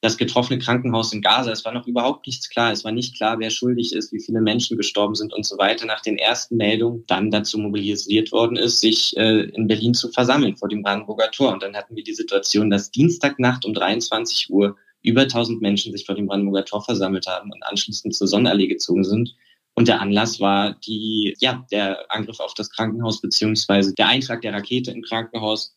das 0.02 0.19
getroffene 0.19 0.59
Krankenhaus 0.59 1.12
in 1.12 1.23
Gaza. 1.23 1.50
Es 1.50 1.64
war 1.64 1.73
noch 1.73 1.87
überhaupt 1.87 2.26
nichts 2.26 2.50
klar. 2.50 2.71
Es 2.71 2.85
war 2.85 2.93
nicht 2.93 3.16
klar, 3.16 3.38
wer 3.38 3.50
schuldig 3.50 3.95
ist, 3.95 4.12
wie 4.12 4.21
viele 4.21 4.40
Menschen 4.40 4.76
gestorben 4.76 5.14
sind 5.14 5.33
und 5.33 5.47
so 5.47 5.57
weiter. 5.57 5.87
Nach 5.87 6.02
den 6.02 6.19
ersten 6.19 6.57
Meldungen 6.57 7.05
dann 7.07 7.31
dazu 7.31 7.59
mobilisiert 7.59 8.31
worden 8.31 8.57
ist, 8.57 8.81
sich 8.81 9.16
äh, 9.16 9.45
in 9.50 9.66
Berlin 9.66 9.95
zu 9.95 10.11
versammeln 10.11 10.57
vor 10.57 10.69
dem 10.69 10.83
Brandenburger 10.83 11.31
Tor. 11.31 11.52
Und 11.52 11.62
dann 11.62 11.75
hatten 11.75 11.97
wir 11.97 12.05
die 12.05 12.14
Situation, 12.14 12.71
dass 12.71 12.90
Dienstagnacht 12.90 13.64
um 13.64 13.73
23 13.73 14.50
Uhr 14.50 14.76
über 15.06 15.22
1000 15.22 15.62
Menschen 15.62 15.92
sich 15.92 16.04
vor 16.04 16.16
dem 16.16 16.26
Brandenburger 16.26 16.64
Tor 16.64 16.84
versammelt 16.84 17.26
haben 17.26 17.50
und 17.52 17.62
anschließend 17.62 18.14
zur 18.14 18.26
Sonnenallee 18.26 18.66
gezogen 18.66 19.04
sind. 19.04 19.34
Und 19.75 19.88
der 19.88 20.00
Anlass 20.00 20.40
war 20.40 20.75
die, 20.86 21.36
ja, 21.38 21.64
der 21.70 22.10
Angriff 22.10 22.40
auf 22.40 22.54
das 22.54 22.70
Krankenhaus 22.70 23.20
beziehungsweise 23.20 23.94
der 23.94 24.08
Eintrag 24.08 24.40
der 24.40 24.52
Rakete 24.52 24.90
im 24.90 25.02
Krankenhaus, 25.02 25.76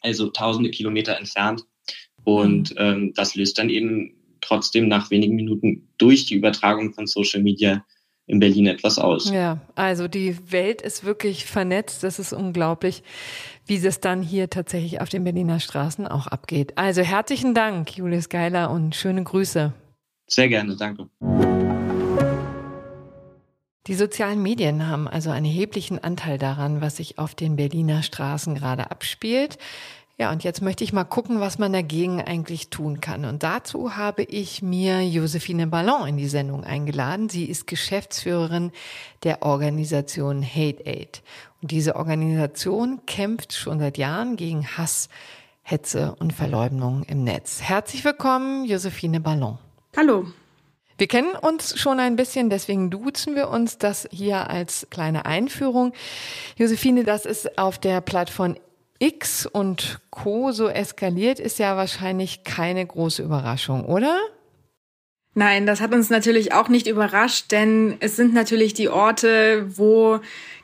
also 0.00 0.28
tausende 0.28 0.70
Kilometer 0.70 1.16
entfernt. 1.16 1.64
Und 2.24 2.70
mhm. 2.70 2.76
ähm, 2.78 3.12
das 3.14 3.34
löst 3.34 3.58
dann 3.58 3.68
eben 3.68 4.14
trotzdem 4.40 4.88
nach 4.88 5.10
wenigen 5.10 5.34
Minuten 5.34 5.88
durch 5.98 6.26
die 6.26 6.34
Übertragung 6.34 6.94
von 6.94 7.06
Social 7.06 7.42
Media 7.42 7.84
in 8.26 8.38
Berlin 8.38 8.66
etwas 8.66 8.98
aus. 8.98 9.30
Ja, 9.30 9.60
also 9.74 10.08
die 10.08 10.36
Welt 10.50 10.80
ist 10.80 11.04
wirklich 11.04 11.44
vernetzt. 11.44 12.02
Das 12.02 12.18
ist 12.18 12.32
unglaublich, 12.32 13.02
wie 13.66 13.76
es 13.76 14.00
dann 14.00 14.22
hier 14.22 14.50
tatsächlich 14.50 15.00
auf 15.00 15.08
den 15.08 15.24
Berliner 15.24 15.60
Straßen 15.60 16.06
auch 16.06 16.26
abgeht. 16.26 16.78
Also 16.78 17.02
herzlichen 17.02 17.54
Dank, 17.54 17.96
Julius 17.96 18.28
Geiler, 18.28 18.70
und 18.70 18.94
schöne 18.94 19.22
Grüße. 19.22 19.72
Sehr 20.26 20.48
gerne, 20.48 20.76
danke. 20.76 21.08
Die 23.88 23.94
sozialen 23.94 24.40
Medien 24.40 24.86
haben 24.86 25.08
also 25.08 25.30
einen 25.30 25.46
erheblichen 25.46 25.98
Anteil 25.98 26.38
daran, 26.38 26.80
was 26.80 26.98
sich 26.98 27.18
auf 27.18 27.34
den 27.34 27.56
Berliner 27.56 28.04
Straßen 28.04 28.54
gerade 28.54 28.92
abspielt. 28.92 29.58
Ja, 30.22 30.30
und 30.30 30.44
jetzt 30.44 30.62
möchte 30.62 30.84
ich 30.84 30.92
mal 30.92 31.02
gucken, 31.02 31.40
was 31.40 31.58
man 31.58 31.72
dagegen 31.72 32.22
eigentlich 32.22 32.68
tun 32.70 33.00
kann. 33.00 33.24
Und 33.24 33.42
dazu 33.42 33.96
habe 33.96 34.22
ich 34.22 34.62
mir 34.62 35.00
Josephine 35.04 35.66
Ballon 35.66 36.06
in 36.06 36.16
die 36.16 36.28
Sendung 36.28 36.62
eingeladen. 36.62 37.28
Sie 37.28 37.46
ist 37.46 37.66
Geschäftsführerin 37.66 38.70
der 39.24 39.42
Organisation 39.42 40.44
Hate 40.44 40.86
Aid. 40.86 41.22
Und 41.60 41.72
diese 41.72 41.96
Organisation 41.96 43.00
kämpft 43.04 43.52
schon 43.52 43.80
seit 43.80 43.98
Jahren 43.98 44.36
gegen 44.36 44.64
Hass, 44.64 45.08
Hetze 45.62 46.14
und 46.20 46.32
Verleumdung 46.32 47.02
im 47.08 47.24
Netz. 47.24 47.60
Herzlich 47.60 48.04
willkommen, 48.04 48.64
Josephine 48.64 49.18
Ballon. 49.18 49.58
Hallo. 49.96 50.26
Wir 50.98 51.08
kennen 51.08 51.34
uns 51.34 51.76
schon 51.80 51.98
ein 51.98 52.14
bisschen, 52.14 52.48
deswegen 52.48 52.90
duzen 52.90 53.34
wir 53.34 53.48
uns 53.48 53.78
das 53.78 54.08
hier 54.12 54.48
als 54.48 54.86
kleine 54.88 55.26
Einführung. 55.26 55.92
Josephine, 56.56 57.02
das 57.02 57.26
ist 57.26 57.58
auf 57.58 57.80
der 57.80 58.00
Plattform 58.00 58.54
X 59.02 59.46
und 59.46 59.98
Co. 60.10 60.52
so 60.52 60.68
eskaliert, 60.68 61.40
ist 61.40 61.58
ja 61.58 61.76
wahrscheinlich 61.76 62.44
keine 62.44 62.86
große 62.86 63.22
Überraschung, 63.22 63.84
oder? 63.84 64.16
Nein, 65.34 65.66
das 65.66 65.80
hat 65.80 65.92
uns 65.92 66.08
natürlich 66.08 66.52
auch 66.52 66.68
nicht 66.68 66.86
überrascht, 66.86 67.50
denn 67.50 67.96
es 67.98 68.14
sind 68.14 68.32
natürlich 68.32 68.74
die 68.74 68.88
Orte, 68.88 69.66
wo 69.76 70.20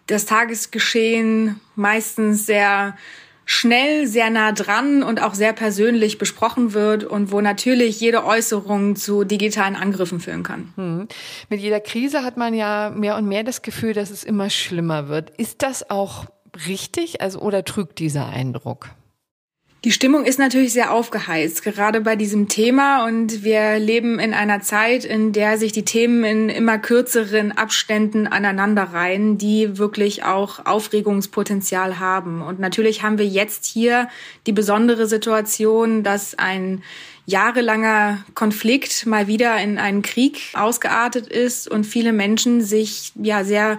das 0.07 0.25
Tagesgeschehen 0.25 1.59
meistens 1.75 2.47
sehr 2.47 2.97
schnell, 3.45 4.07
sehr 4.07 4.31
nah 4.31 4.53
dran 4.53 5.03
und 5.03 5.21
auch 5.21 5.35
sehr 5.35 5.55
persönlich 5.55 6.19
besprochen 6.19 6.75
wird 6.75 7.03
und 7.03 7.33
wo 7.33 7.41
natürlich 7.41 7.99
jede 7.99 8.25
Äußerung 8.25 8.95
zu 8.95 9.25
digitalen 9.25 9.75
Angriffen 9.75 10.21
führen 10.21 10.43
kann. 10.45 10.73
Hm. 10.77 11.09
Mit 11.49 11.61
jeder 11.61 11.81
Krise 11.81 12.23
hat 12.23 12.37
man 12.37 12.55
ja 12.55 12.91
mehr 12.95 13.17
und 13.17 13.27
mehr 13.27 13.43
das 13.43 13.63
Gefühl, 13.63 13.95
dass 13.95 14.11
es 14.11 14.23
immer 14.23 14.51
schlimmer 14.51 15.09
wird. 15.09 15.31
Ist 15.39 15.63
das 15.63 15.91
auch 15.91 16.27
richtig, 16.67 17.21
also 17.21 17.41
oder 17.41 17.65
trügt 17.65 17.99
dieser 17.99 18.27
Eindruck? 18.27 18.91
Die 19.85 19.93
Stimmung 19.93 20.25
ist 20.25 20.41
natürlich 20.41 20.73
sehr 20.73 20.93
aufgeheizt, 20.93 21.63
gerade 21.63 22.01
bei 22.01 22.17
diesem 22.17 22.49
Thema. 22.49 23.07
Und 23.07 23.45
wir 23.45 23.79
leben 23.79 24.19
in 24.19 24.35
einer 24.35 24.61
Zeit, 24.61 25.05
in 25.05 25.33
der 25.33 25.57
sich 25.57 25.71
die 25.71 25.85
Themen 25.85 26.25
in 26.25 26.49
immer 26.49 26.79
kürzeren 26.79 27.53
Abständen 27.53 28.27
aneinanderreihen, 28.27 29.39
die 29.39 29.79
wirklich 29.79 30.25
auch 30.25 30.67
Aufregungspotenzial 30.67 32.01
haben. 32.01 32.43
Und 32.43 32.59
natürlich 32.59 33.05
haben 33.05 33.19
wir 33.19 33.27
jetzt 33.27 33.67
hier 33.67 34.09
die 34.49 34.53
besondere 34.53 35.07
Situation, 35.07 36.03
dass 36.03 36.35
ein 36.35 36.83
jahrelanger 37.27 38.25
Konflikt 38.35 39.07
mal 39.07 39.29
wieder 39.29 39.59
in 39.59 39.79
einen 39.79 40.03
Krieg 40.03 40.41
ausgeartet 40.55 41.29
ist 41.29 41.71
und 41.71 41.85
viele 41.85 42.13
Menschen 42.13 42.63
sich 42.63 43.13
ja 43.15 43.45
sehr 43.45 43.79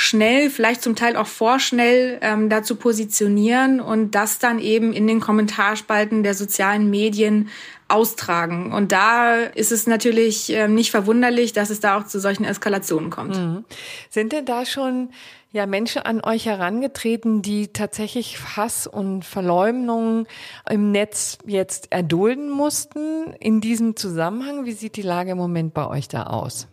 schnell, 0.00 0.48
vielleicht 0.48 0.80
zum 0.80 0.94
Teil 0.94 1.16
auch 1.16 1.26
vorschnell 1.26 2.18
ähm, 2.22 2.48
dazu 2.48 2.76
positionieren 2.76 3.80
und 3.80 4.12
das 4.14 4.38
dann 4.38 4.60
eben 4.60 4.92
in 4.92 5.08
den 5.08 5.18
Kommentarspalten 5.18 6.22
der 6.22 6.34
sozialen 6.34 6.88
Medien 6.88 7.48
austragen. 7.88 8.72
Und 8.72 8.92
da 8.92 9.34
ist 9.34 9.72
es 9.72 9.88
natürlich 9.88 10.50
ähm, 10.50 10.76
nicht 10.76 10.92
verwunderlich, 10.92 11.52
dass 11.52 11.70
es 11.70 11.80
da 11.80 11.98
auch 11.98 12.06
zu 12.06 12.20
solchen 12.20 12.44
Eskalationen 12.44 13.10
kommt. 13.10 13.36
Mhm. 13.36 13.64
Sind 14.08 14.32
denn 14.32 14.44
da 14.44 14.64
schon 14.64 15.10
ja 15.50 15.66
Menschen 15.66 16.02
an 16.02 16.20
euch 16.22 16.46
herangetreten, 16.46 17.42
die 17.42 17.72
tatsächlich 17.72 18.38
Hass 18.56 18.86
und 18.86 19.24
Verleumdung 19.24 20.28
im 20.70 20.92
Netz 20.92 21.38
jetzt 21.44 21.90
erdulden 21.90 22.50
mussten 22.50 23.32
in 23.40 23.60
diesem 23.60 23.96
Zusammenhang? 23.96 24.64
Wie 24.64 24.72
sieht 24.74 24.94
die 24.94 25.02
Lage 25.02 25.32
im 25.32 25.38
Moment 25.38 25.74
bei 25.74 25.88
euch 25.88 26.06
da 26.06 26.22
aus? 26.22 26.68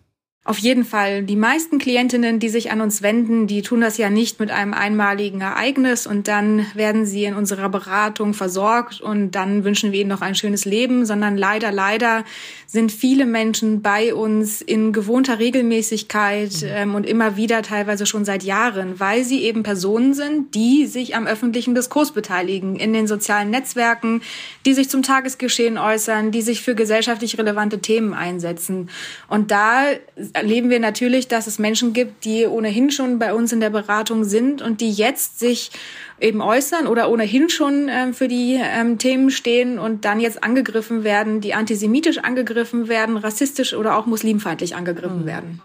Auf 0.47 0.59
jeden 0.59 0.85
Fall. 0.85 1.23
Die 1.23 1.35
meisten 1.35 1.79
Klientinnen, 1.79 2.37
die 2.37 2.49
sich 2.49 2.69
an 2.69 2.79
uns 2.79 3.01
wenden, 3.01 3.47
die 3.47 3.63
tun 3.63 3.81
das 3.81 3.97
ja 3.97 4.11
nicht 4.11 4.39
mit 4.39 4.51
einem 4.51 4.75
einmaligen 4.75 5.41
Ereignis 5.41 6.05
und 6.05 6.27
dann 6.27 6.67
werden 6.75 7.07
sie 7.07 7.23
in 7.23 7.33
unserer 7.33 7.67
Beratung 7.67 8.35
versorgt 8.35 9.01
und 9.01 9.31
dann 9.31 9.63
wünschen 9.63 9.91
wir 9.91 10.01
ihnen 10.01 10.11
noch 10.11 10.21
ein 10.21 10.35
schönes 10.35 10.65
Leben, 10.65 11.03
sondern 11.07 11.35
leider, 11.35 11.71
leider 11.71 12.23
sind 12.67 12.91
viele 12.91 13.25
Menschen 13.25 13.81
bei 13.81 14.13
uns 14.13 14.61
in 14.61 14.93
gewohnter 14.93 15.39
Regelmäßigkeit 15.39 16.61
mhm. 16.61 16.67
ähm, 16.67 16.95
und 16.95 17.07
immer 17.07 17.37
wieder 17.37 17.63
teilweise 17.63 18.05
schon 18.05 18.23
seit 18.23 18.43
Jahren, 18.43 18.99
weil 18.99 19.23
sie 19.23 19.41
eben 19.41 19.63
Personen 19.63 20.13
sind, 20.13 20.53
die 20.53 20.85
sich 20.85 21.15
am 21.15 21.25
öffentlichen 21.25 21.73
Diskurs 21.73 22.11
beteiligen, 22.11 22.75
in 22.75 22.93
den 22.93 23.07
sozialen 23.07 23.49
Netzwerken, 23.49 24.21
die 24.67 24.75
sich 24.75 24.89
zum 24.89 25.01
Tagesgeschehen 25.01 25.79
äußern, 25.79 26.29
die 26.29 26.43
sich 26.43 26.61
für 26.61 26.75
gesellschaftlich 26.75 27.39
relevante 27.39 27.79
Themen 27.79 28.13
einsetzen. 28.13 28.91
Und 29.27 29.49
da 29.49 29.85
erleben 30.35 30.69
wir 30.69 30.79
natürlich, 30.79 31.27
dass 31.27 31.47
es 31.47 31.59
Menschen 31.59 31.93
gibt, 31.93 32.25
die 32.25 32.45
ohnehin 32.45 32.91
schon 32.91 33.17
bei 33.19 33.33
uns 33.33 33.51
in 33.53 33.59
der 33.59 33.69
Beratung 33.69 34.25
sind 34.25 34.61
und 34.61 34.81
die 34.81 34.91
jetzt 34.91 35.39
sich 35.39 35.71
eben 36.19 36.41
äußern 36.41 36.87
oder 36.87 37.09
ohnehin 37.09 37.49
schon 37.49 37.89
äh, 37.89 38.13
für 38.13 38.27
die 38.27 38.59
ähm, 38.61 38.97
Themen 38.97 39.31
stehen 39.31 39.79
und 39.79 40.05
dann 40.05 40.19
jetzt 40.19 40.43
angegriffen 40.43 41.03
werden, 41.03 41.41
die 41.41 41.53
antisemitisch 41.53 42.19
angegriffen 42.19 42.87
werden, 42.87 43.17
rassistisch 43.17 43.73
oder 43.73 43.97
auch 43.97 44.05
muslimfeindlich 44.05 44.75
angegriffen 44.75 45.21
mhm. 45.21 45.25
werden. 45.25 45.61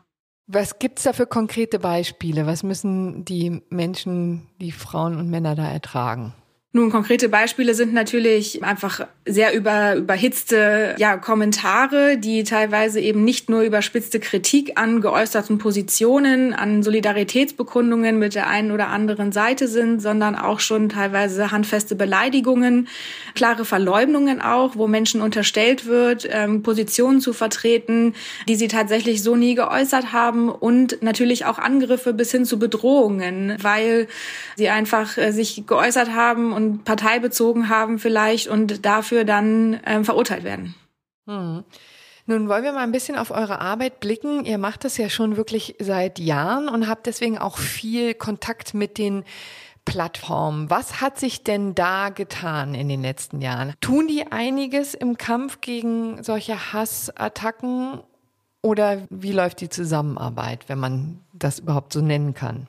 Was 0.46 0.78
gibt's 0.78 1.04
da 1.04 1.12
für 1.12 1.26
konkrete 1.26 1.78
Beispiele? 1.78 2.46
Was 2.46 2.62
müssen 2.62 3.24
die 3.24 3.62
Menschen, 3.70 4.48
die 4.60 4.72
Frauen 4.72 5.16
und 5.16 5.30
Männer 5.30 5.54
da 5.54 5.70
ertragen? 5.70 6.34
Nun, 6.72 6.90
konkrete 6.90 7.28
Beispiele 7.28 7.74
sind 7.74 7.92
natürlich 7.92 8.62
einfach 8.62 9.06
sehr 9.32 9.54
über, 9.54 9.96
überhitzte 9.96 10.94
ja, 10.98 11.16
Kommentare, 11.16 12.18
die 12.18 12.44
teilweise 12.44 13.00
eben 13.00 13.24
nicht 13.24 13.48
nur 13.48 13.62
überspitzte 13.62 14.20
Kritik 14.20 14.72
an 14.76 15.00
geäußerten 15.00 15.58
Positionen, 15.58 16.52
an 16.52 16.82
Solidaritätsbekundungen 16.82 18.18
mit 18.18 18.34
der 18.34 18.48
einen 18.48 18.72
oder 18.72 18.88
anderen 18.88 19.32
Seite 19.32 19.68
sind, 19.68 20.00
sondern 20.00 20.34
auch 20.36 20.60
schon 20.60 20.88
teilweise 20.88 21.50
handfeste 21.50 21.94
Beleidigungen, 21.94 22.88
klare 23.34 23.64
Verleumdungen 23.64 24.40
auch, 24.40 24.76
wo 24.76 24.86
Menschen 24.86 25.20
unterstellt 25.20 25.86
wird, 25.86 26.28
ähm, 26.30 26.62
Positionen 26.62 27.20
zu 27.20 27.32
vertreten, 27.32 28.14
die 28.48 28.56
sie 28.56 28.68
tatsächlich 28.68 29.22
so 29.22 29.36
nie 29.36 29.54
geäußert 29.54 30.12
haben 30.12 30.48
und 30.48 31.02
natürlich 31.02 31.44
auch 31.44 31.58
Angriffe 31.58 32.12
bis 32.12 32.30
hin 32.30 32.44
zu 32.44 32.58
Bedrohungen, 32.58 33.56
weil 33.62 34.08
sie 34.56 34.68
einfach 34.68 35.16
äh, 35.16 35.32
sich 35.32 35.64
geäußert 35.66 36.14
haben 36.14 36.52
und 36.52 36.84
Partei 36.84 37.18
bezogen 37.18 37.68
haben 37.68 37.98
vielleicht 37.98 38.48
und 38.48 38.84
dafür 38.84 39.19
dann 39.24 39.80
ähm, 39.86 40.04
verurteilt 40.04 40.44
werden. 40.44 40.74
Hm. 41.26 41.64
Nun 42.26 42.48
wollen 42.48 42.62
wir 42.62 42.72
mal 42.72 42.84
ein 42.84 42.92
bisschen 42.92 43.16
auf 43.16 43.30
eure 43.30 43.60
Arbeit 43.60 43.98
blicken. 44.00 44.44
Ihr 44.44 44.58
macht 44.58 44.84
das 44.84 44.96
ja 44.98 45.08
schon 45.08 45.36
wirklich 45.36 45.74
seit 45.80 46.18
Jahren 46.18 46.68
und 46.68 46.86
habt 46.86 47.06
deswegen 47.06 47.38
auch 47.38 47.58
viel 47.58 48.14
Kontakt 48.14 48.74
mit 48.74 48.98
den 48.98 49.24
Plattformen. 49.84 50.70
Was 50.70 51.00
hat 51.00 51.18
sich 51.18 51.42
denn 51.42 51.74
da 51.74 52.10
getan 52.10 52.74
in 52.74 52.88
den 52.88 53.02
letzten 53.02 53.40
Jahren? 53.40 53.74
Tun 53.80 54.06
die 54.06 54.30
einiges 54.30 54.94
im 54.94 55.16
Kampf 55.16 55.60
gegen 55.60 56.22
solche 56.22 56.72
Hassattacken 56.72 58.00
oder 58.62 59.02
wie 59.10 59.32
läuft 59.32 59.60
die 59.60 59.68
Zusammenarbeit, 59.68 60.68
wenn 60.68 60.78
man 60.78 61.20
das 61.32 61.58
überhaupt 61.58 61.92
so 61.92 62.00
nennen 62.00 62.34
kann? 62.34 62.68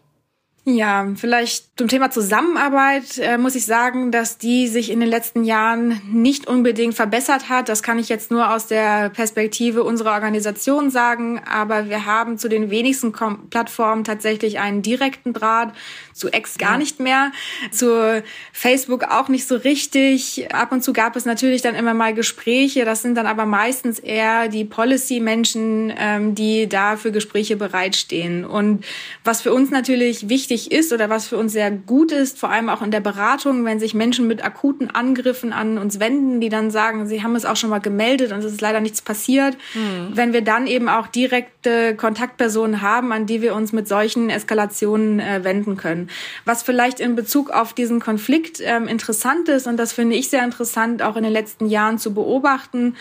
Ja, 0.63 1.07
vielleicht 1.15 1.75
zum 1.75 1.87
Thema 1.87 2.11
Zusammenarbeit 2.11 3.17
äh, 3.17 3.39
muss 3.39 3.55
ich 3.55 3.65
sagen, 3.65 4.11
dass 4.11 4.37
die 4.37 4.67
sich 4.67 4.91
in 4.91 4.99
den 4.99 5.09
letzten 5.09 5.43
Jahren 5.43 5.99
nicht 6.07 6.47
unbedingt 6.47 6.93
verbessert 6.93 7.49
hat. 7.49 7.67
Das 7.67 7.81
kann 7.81 7.97
ich 7.97 8.09
jetzt 8.09 8.29
nur 8.29 8.53
aus 8.53 8.67
der 8.67 9.09
Perspektive 9.09 9.83
unserer 9.83 10.11
Organisation 10.11 10.91
sagen. 10.91 11.41
Aber 11.51 11.89
wir 11.89 12.05
haben 12.05 12.37
zu 12.37 12.47
den 12.47 12.69
wenigsten 12.69 13.11
Kom 13.11 13.49
Plattformen 13.49 14.03
tatsächlich 14.03 14.59
einen 14.59 14.83
direkten 14.83 15.33
Draht, 15.33 15.73
zu 16.13 16.27
X 16.27 16.59
gar 16.59 16.77
nicht 16.77 16.99
mehr, 16.99 17.31
zu 17.71 18.21
Facebook 18.53 19.05
auch 19.05 19.29
nicht 19.29 19.47
so 19.47 19.55
richtig. 19.55 20.53
Ab 20.53 20.71
und 20.71 20.83
zu 20.83 20.93
gab 20.93 21.15
es 21.15 21.25
natürlich 21.25 21.63
dann 21.63 21.73
immer 21.73 21.95
mal 21.95 22.13
Gespräche. 22.13 22.85
Das 22.85 23.01
sind 23.01 23.15
dann 23.15 23.25
aber 23.25 23.47
meistens 23.47 23.97
eher 23.97 24.47
die 24.47 24.65
Policy-Menschen, 24.65 25.91
ähm, 25.97 26.35
die 26.35 26.69
da 26.69 26.97
für 26.97 27.11
Gespräche 27.11 27.55
bereitstehen. 27.55 28.45
Und 28.45 28.85
was 29.23 29.41
für 29.41 29.51
uns 29.51 29.71
natürlich 29.71 30.29
wichtig 30.29 30.50
wichtig 30.51 30.71
ist 30.71 30.91
oder 30.91 31.09
was 31.09 31.27
für 31.27 31.37
uns 31.37 31.53
sehr 31.53 31.71
gut 31.71 32.11
ist, 32.11 32.37
vor 32.37 32.49
allem 32.49 32.69
auch 32.69 32.81
in 32.81 32.91
der 32.91 32.99
Beratung, 32.99 33.63
wenn 33.65 33.79
sich 33.79 33.93
Menschen 33.93 34.27
mit 34.27 34.43
akuten 34.43 34.91
Angriffen 34.91 35.53
an 35.53 35.77
uns 35.77 35.99
wenden, 35.99 36.41
die 36.41 36.49
dann 36.49 36.71
sagen, 36.71 37.07
sie 37.07 37.23
haben 37.23 37.35
es 37.35 37.45
auch 37.45 37.55
schon 37.55 37.69
mal 37.69 37.79
gemeldet 37.79 38.31
und 38.31 38.39
es 38.39 38.45
ist 38.45 38.61
leider 38.61 38.81
nichts 38.81 39.01
passiert. 39.01 39.57
Mhm. 39.73 40.11
Wenn 40.13 40.33
wir 40.33 40.41
dann 40.41 40.67
eben 40.67 40.89
auch 40.89 41.07
direkte 41.07 41.95
Kontaktpersonen 41.95 42.81
haben, 42.81 43.11
an 43.13 43.25
die 43.25 43.41
wir 43.41 43.55
uns 43.55 43.71
mit 43.71 43.87
solchen 43.87 44.29
Eskalationen 44.29 45.19
äh, 45.19 45.43
wenden 45.43 45.77
können. 45.77 46.09
Was 46.45 46.63
vielleicht 46.63 46.99
in 46.99 47.15
Bezug 47.15 47.49
auf 47.49 47.73
diesen 47.73 47.99
Konflikt 47.99 48.59
ähm, 48.61 48.87
interessant 48.87 49.47
ist, 49.47 49.67
und 49.67 49.77
das 49.77 49.93
finde 49.93 50.17
ich 50.17 50.29
sehr 50.29 50.43
interessant, 50.43 51.01
auch 51.01 51.15
in 51.15 51.23
den 51.23 51.33
letzten 51.33 51.67
Jahren 51.67 51.97
zu 51.97 52.13
beobachten, 52.13 52.95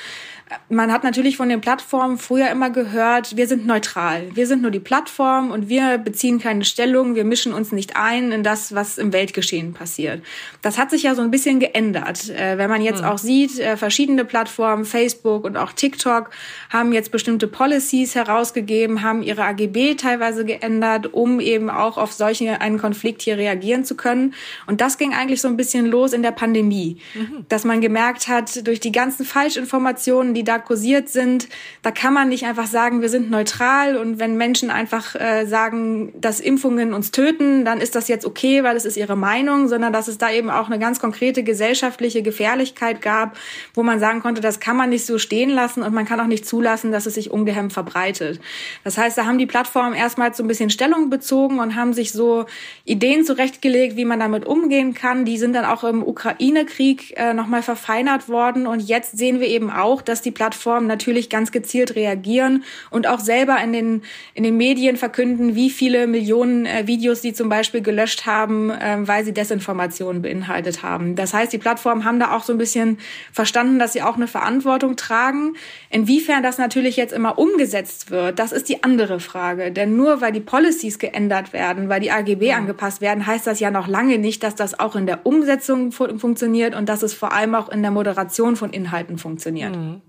man 0.68 0.92
hat 0.92 1.04
natürlich 1.04 1.36
von 1.36 1.48
den 1.48 1.60
Plattformen 1.60 2.18
früher 2.18 2.50
immer 2.50 2.70
gehört, 2.70 3.36
wir 3.36 3.46
sind 3.46 3.66
neutral. 3.66 4.28
Wir 4.34 4.46
sind 4.46 4.62
nur 4.62 4.70
die 4.70 4.80
Plattform 4.80 5.50
und 5.50 5.68
wir 5.68 5.98
beziehen 5.98 6.40
keine 6.40 6.64
Stellung, 6.64 7.14
wir 7.14 7.24
mischen 7.24 7.39
uns 7.46 7.72
nicht 7.72 7.96
ein 7.96 8.32
in 8.32 8.42
das, 8.42 8.74
was 8.74 8.98
im 8.98 9.12
Weltgeschehen 9.12 9.72
passiert. 9.72 10.22
Das 10.62 10.78
hat 10.78 10.90
sich 10.90 11.02
ja 11.02 11.14
so 11.14 11.22
ein 11.22 11.30
bisschen 11.30 11.60
geändert. 11.60 12.28
Äh, 12.30 12.58
wenn 12.58 12.70
man 12.70 12.82
jetzt 12.82 13.02
mhm. 13.02 13.08
auch 13.08 13.18
sieht, 13.18 13.58
äh, 13.58 13.76
verschiedene 13.76 14.24
Plattformen, 14.24 14.84
Facebook 14.84 15.44
und 15.44 15.56
auch 15.56 15.72
TikTok, 15.72 16.30
haben 16.68 16.92
jetzt 16.92 17.10
bestimmte 17.10 17.48
Policies 17.48 18.14
herausgegeben, 18.14 19.02
haben 19.02 19.22
ihre 19.22 19.44
AGB 19.44 19.94
teilweise 19.96 20.44
geändert, 20.44 21.12
um 21.12 21.40
eben 21.40 21.70
auch 21.70 21.96
auf 21.96 22.12
solche 22.12 22.60
einen 22.60 22.78
Konflikt 22.78 23.22
hier 23.22 23.38
reagieren 23.38 23.84
zu 23.84 23.96
können. 23.96 24.34
Und 24.66 24.80
das 24.80 24.98
ging 24.98 25.14
eigentlich 25.14 25.40
so 25.40 25.48
ein 25.48 25.56
bisschen 25.56 25.86
los 25.86 26.12
in 26.12 26.22
der 26.22 26.32
Pandemie, 26.32 26.98
mhm. 27.14 27.46
dass 27.48 27.64
man 27.64 27.80
gemerkt 27.80 28.28
hat, 28.28 28.66
durch 28.66 28.80
die 28.80 28.92
ganzen 28.92 29.24
Falschinformationen, 29.24 30.34
die 30.34 30.44
da 30.44 30.58
kursiert 30.58 31.08
sind. 31.08 31.48
Da 31.82 31.90
kann 31.90 32.14
man 32.14 32.28
nicht 32.28 32.44
einfach 32.44 32.66
sagen, 32.66 33.02
wir 33.02 33.08
sind 33.08 33.30
neutral 33.30 33.96
und 33.96 34.18
wenn 34.18 34.36
Menschen 34.36 34.70
einfach 34.70 35.14
äh, 35.14 35.46
sagen, 35.46 36.12
dass 36.20 36.40
Impfungen 36.40 36.94
uns 36.94 37.10
töten, 37.10 37.29
dann 37.38 37.80
ist 37.80 37.94
das 37.94 38.08
jetzt 38.08 38.24
okay, 38.24 38.64
weil 38.64 38.76
es 38.76 38.86
ist 38.86 38.96
ihre 38.96 39.16
Meinung, 39.16 39.68
sondern 39.68 39.92
dass 39.92 40.08
es 40.08 40.16
da 40.16 40.30
eben 40.30 40.48
auch 40.48 40.66
eine 40.66 40.78
ganz 40.78 40.98
konkrete 40.98 41.42
gesellschaftliche 41.42 42.22
Gefährlichkeit 42.22 43.02
gab, 43.02 43.36
wo 43.74 43.82
man 43.82 44.00
sagen 44.00 44.20
konnte, 44.22 44.40
das 44.40 44.58
kann 44.58 44.76
man 44.76 44.88
nicht 44.88 45.04
so 45.04 45.18
stehen 45.18 45.50
lassen 45.50 45.82
und 45.82 45.92
man 45.92 46.06
kann 46.06 46.20
auch 46.20 46.26
nicht 46.26 46.46
zulassen, 46.46 46.90
dass 46.90 47.04
es 47.04 47.14
sich 47.14 47.30
ungehemmt 47.30 47.74
verbreitet. 47.74 48.40
Das 48.82 48.96
heißt, 48.96 49.18
da 49.18 49.26
haben 49.26 49.36
die 49.36 49.46
Plattformen 49.46 49.94
erstmal 49.94 50.32
so 50.32 50.42
ein 50.42 50.48
bisschen 50.48 50.70
Stellung 50.70 51.10
bezogen 51.10 51.58
und 51.58 51.76
haben 51.76 51.92
sich 51.92 52.12
so 52.12 52.46
Ideen 52.86 53.24
zurechtgelegt, 53.24 53.96
wie 53.96 54.06
man 54.06 54.20
damit 54.20 54.46
umgehen 54.46 54.94
kann. 54.94 55.26
Die 55.26 55.36
sind 55.36 55.52
dann 55.52 55.66
auch 55.66 55.84
im 55.84 56.02
Ukraine-Krieg 56.02 57.14
äh, 57.18 57.34
nochmal 57.34 57.62
verfeinert 57.62 58.30
worden 58.30 58.66
und 58.66 58.80
jetzt 58.80 59.18
sehen 59.18 59.38
wir 59.38 59.48
eben 59.48 59.70
auch, 59.70 60.00
dass 60.00 60.22
die 60.22 60.30
die 60.30 60.34
Plattformen 60.34 60.86
natürlich 60.86 61.28
ganz 61.28 61.50
gezielt 61.50 61.96
reagieren 61.96 62.62
und 62.90 63.08
auch 63.08 63.18
selber 63.18 63.58
in 63.62 63.72
den, 63.72 64.02
in 64.34 64.44
den 64.44 64.56
Medien 64.56 64.96
verkünden, 64.96 65.56
wie 65.56 65.70
viele 65.70 66.06
Millionen 66.06 66.66
äh, 66.66 66.86
Videos 66.86 67.19
sie 67.22 67.32
zum 67.32 67.48
Beispiel 67.48 67.80
gelöscht 67.80 68.26
haben, 68.26 68.70
äh, 68.70 68.98
weil 69.00 69.24
sie 69.24 69.32
Desinformationen 69.32 70.22
beinhaltet 70.22 70.82
haben. 70.82 71.16
Das 71.16 71.34
heißt, 71.34 71.52
die 71.52 71.58
Plattformen 71.58 72.04
haben 72.04 72.18
da 72.20 72.34
auch 72.34 72.42
so 72.42 72.52
ein 72.52 72.58
bisschen 72.58 72.98
verstanden, 73.32 73.78
dass 73.78 73.92
sie 73.92 74.02
auch 74.02 74.16
eine 74.16 74.26
Verantwortung 74.26 74.96
tragen. 74.96 75.54
Inwiefern 75.90 76.42
das 76.42 76.58
natürlich 76.58 76.96
jetzt 76.96 77.12
immer 77.12 77.38
umgesetzt 77.38 78.10
wird, 78.10 78.38
das 78.38 78.52
ist 78.52 78.68
die 78.68 78.82
andere 78.82 79.20
Frage. 79.20 79.72
Denn 79.72 79.96
nur 79.96 80.20
weil 80.20 80.32
die 80.32 80.40
Policies 80.40 80.98
geändert 80.98 81.52
werden, 81.52 81.88
weil 81.88 82.00
die 82.00 82.10
AGB 82.10 82.52
angepasst 82.52 83.00
werden, 83.00 83.26
heißt 83.26 83.46
das 83.46 83.60
ja 83.60 83.70
noch 83.70 83.88
lange 83.88 84.18
nicht, 84.18 84.42
dass 84.42 84.54
das 84.54 84.78
auch 84.78 84.96
in 84.96 85.06
der 85.06 85.26
Umsetzung 85.26 85.92
fu 85.92 86.06
funktioniert 86.18 86.74
und 86.74 86.88
dass 86.88 87.02
es 87.02 87.14
vor 87.14 87.32
allem 87.32 87.54
auch 87.54 87.68
in 87.68 87.82
der 87.82 87.90
Moderation 87.90 88.56
von 88.56 88.70
Inhalten 88.70 89.18
funktioniert. 89.18 89.76
Mhm. 89.76 90.00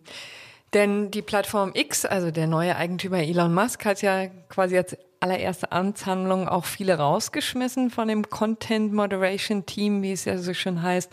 Denn 0.74 1.12
die 1.12 1.22
Plattform 1.22 1.72
X, 1.74 2.06
also 2.06 2.32
der 2.32 2.48
neue 2.48 2.76
Eigentümer 2.76 3.20
Elon 3.20 3.54
Musk, 3.54 3.84
hat 3.86 4.02
ja 4.02 4.28
quasi 4.48 4.78
als 4.78 4.96
allererste 5.20 5.72
Amtshandlung 5.72 6.48
auch 6.48 6.66
viele 6.66 6.98
rausgeschmissen 6.98 7.90
von 7.90 8.08
dem 8.08 8.30
Content 8.30 8.94
Moderation 8.94 9.66
Team, 9.66 10.02
wie 10.02 10.14
es 10.14 10.26
ja 10.26 10.38
so 10.38 10.54
schön 10.54 10.82
heißt. 10.82 11.12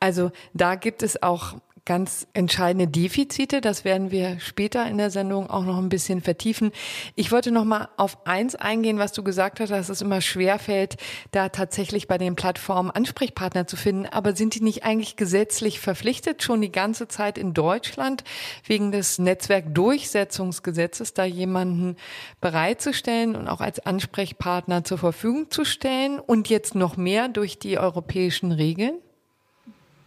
Also 0.00 0.30
da 0.54 0.76
gibt 0.76 1.02
es 1.02 1.22
auch 1.22 1.54
ganz 1.86 2.26
entscheidende 2.32 2.88
Defizite. 2.88 3.60
Das 3.60 3.84
werden 3.84 4.10
wir 4.10 4.40
später 4.40 4.86
in 4.86 4.96
der 4.96 5.10
Sendung 5.10 5.50
auch 5.50 5.64
noch 5.64 5.76
ein 5.76 5.90
bisschen 5.90 6.22
vertiefen. 6.22 6.72
Ich 7.14 7.30
wollte 7.30 7.50
noch 7.50 7.64
mal 7.64 7.88
auf 7.98 8.26
eins 8.26 8.54
eingehen, 8.54 8.98
was 8.98 9.12
du 9.12 9.22
gesagt 9.22 9.60
hast, 9.60 9.70
dass 9.70 9.90
es 9.90 10.00
immer 10.00 10.22
schwer 10.22 10.58
fällt, 10.58 10.96
da 11.30 11.50
tatsächlich 11.50 12.08
bei 12.08 12.16
den 12.16 12.36
Plattformen 12.36 12.90
Ansprechpartner 12.90 13.66
zu 13.66 13.76
finden. 13.76 14.06
Aber 14.06 14.34
sind 14.34 14.54
die 14.54 14.62
nicht 14.62 14.84
eigentlich 14.84 15.16
gesetzlich 15.16 15.78
verpflichtet, 15.78 16.42
schon 16.42 16.62
die 16.62 16.72
ganze 16.72 17.06
Zeit 17.06 17.36
in 17.36 17.52
Deutschland 17.52 18.24
wegen 18.66 18.90
des 18.90 19.18
Netzwerkdurchsetzungsgesetzes 19.18 21.12
da 21.12 21.24
jemanden 21.24 21.96
bereitzustellen 22.40 23.36
und 23.36 23.46
auch 23.46 23.60
als 23.60 23.84
Ansprechpartner 23.84 24.84
zur 24.84 24.96
Verfügung 24.96 25.50
zu 25.50 25.66
stellen 25.66 26.18
und 26.18 26.48
jetzt 26.48 26.74
noch 26.74 26.96
mehr 26.96 27.28
durch 27.28 27.58
die 27.58 27.78
europäischen 27.78 28.52
Regeln? 28.52 28.94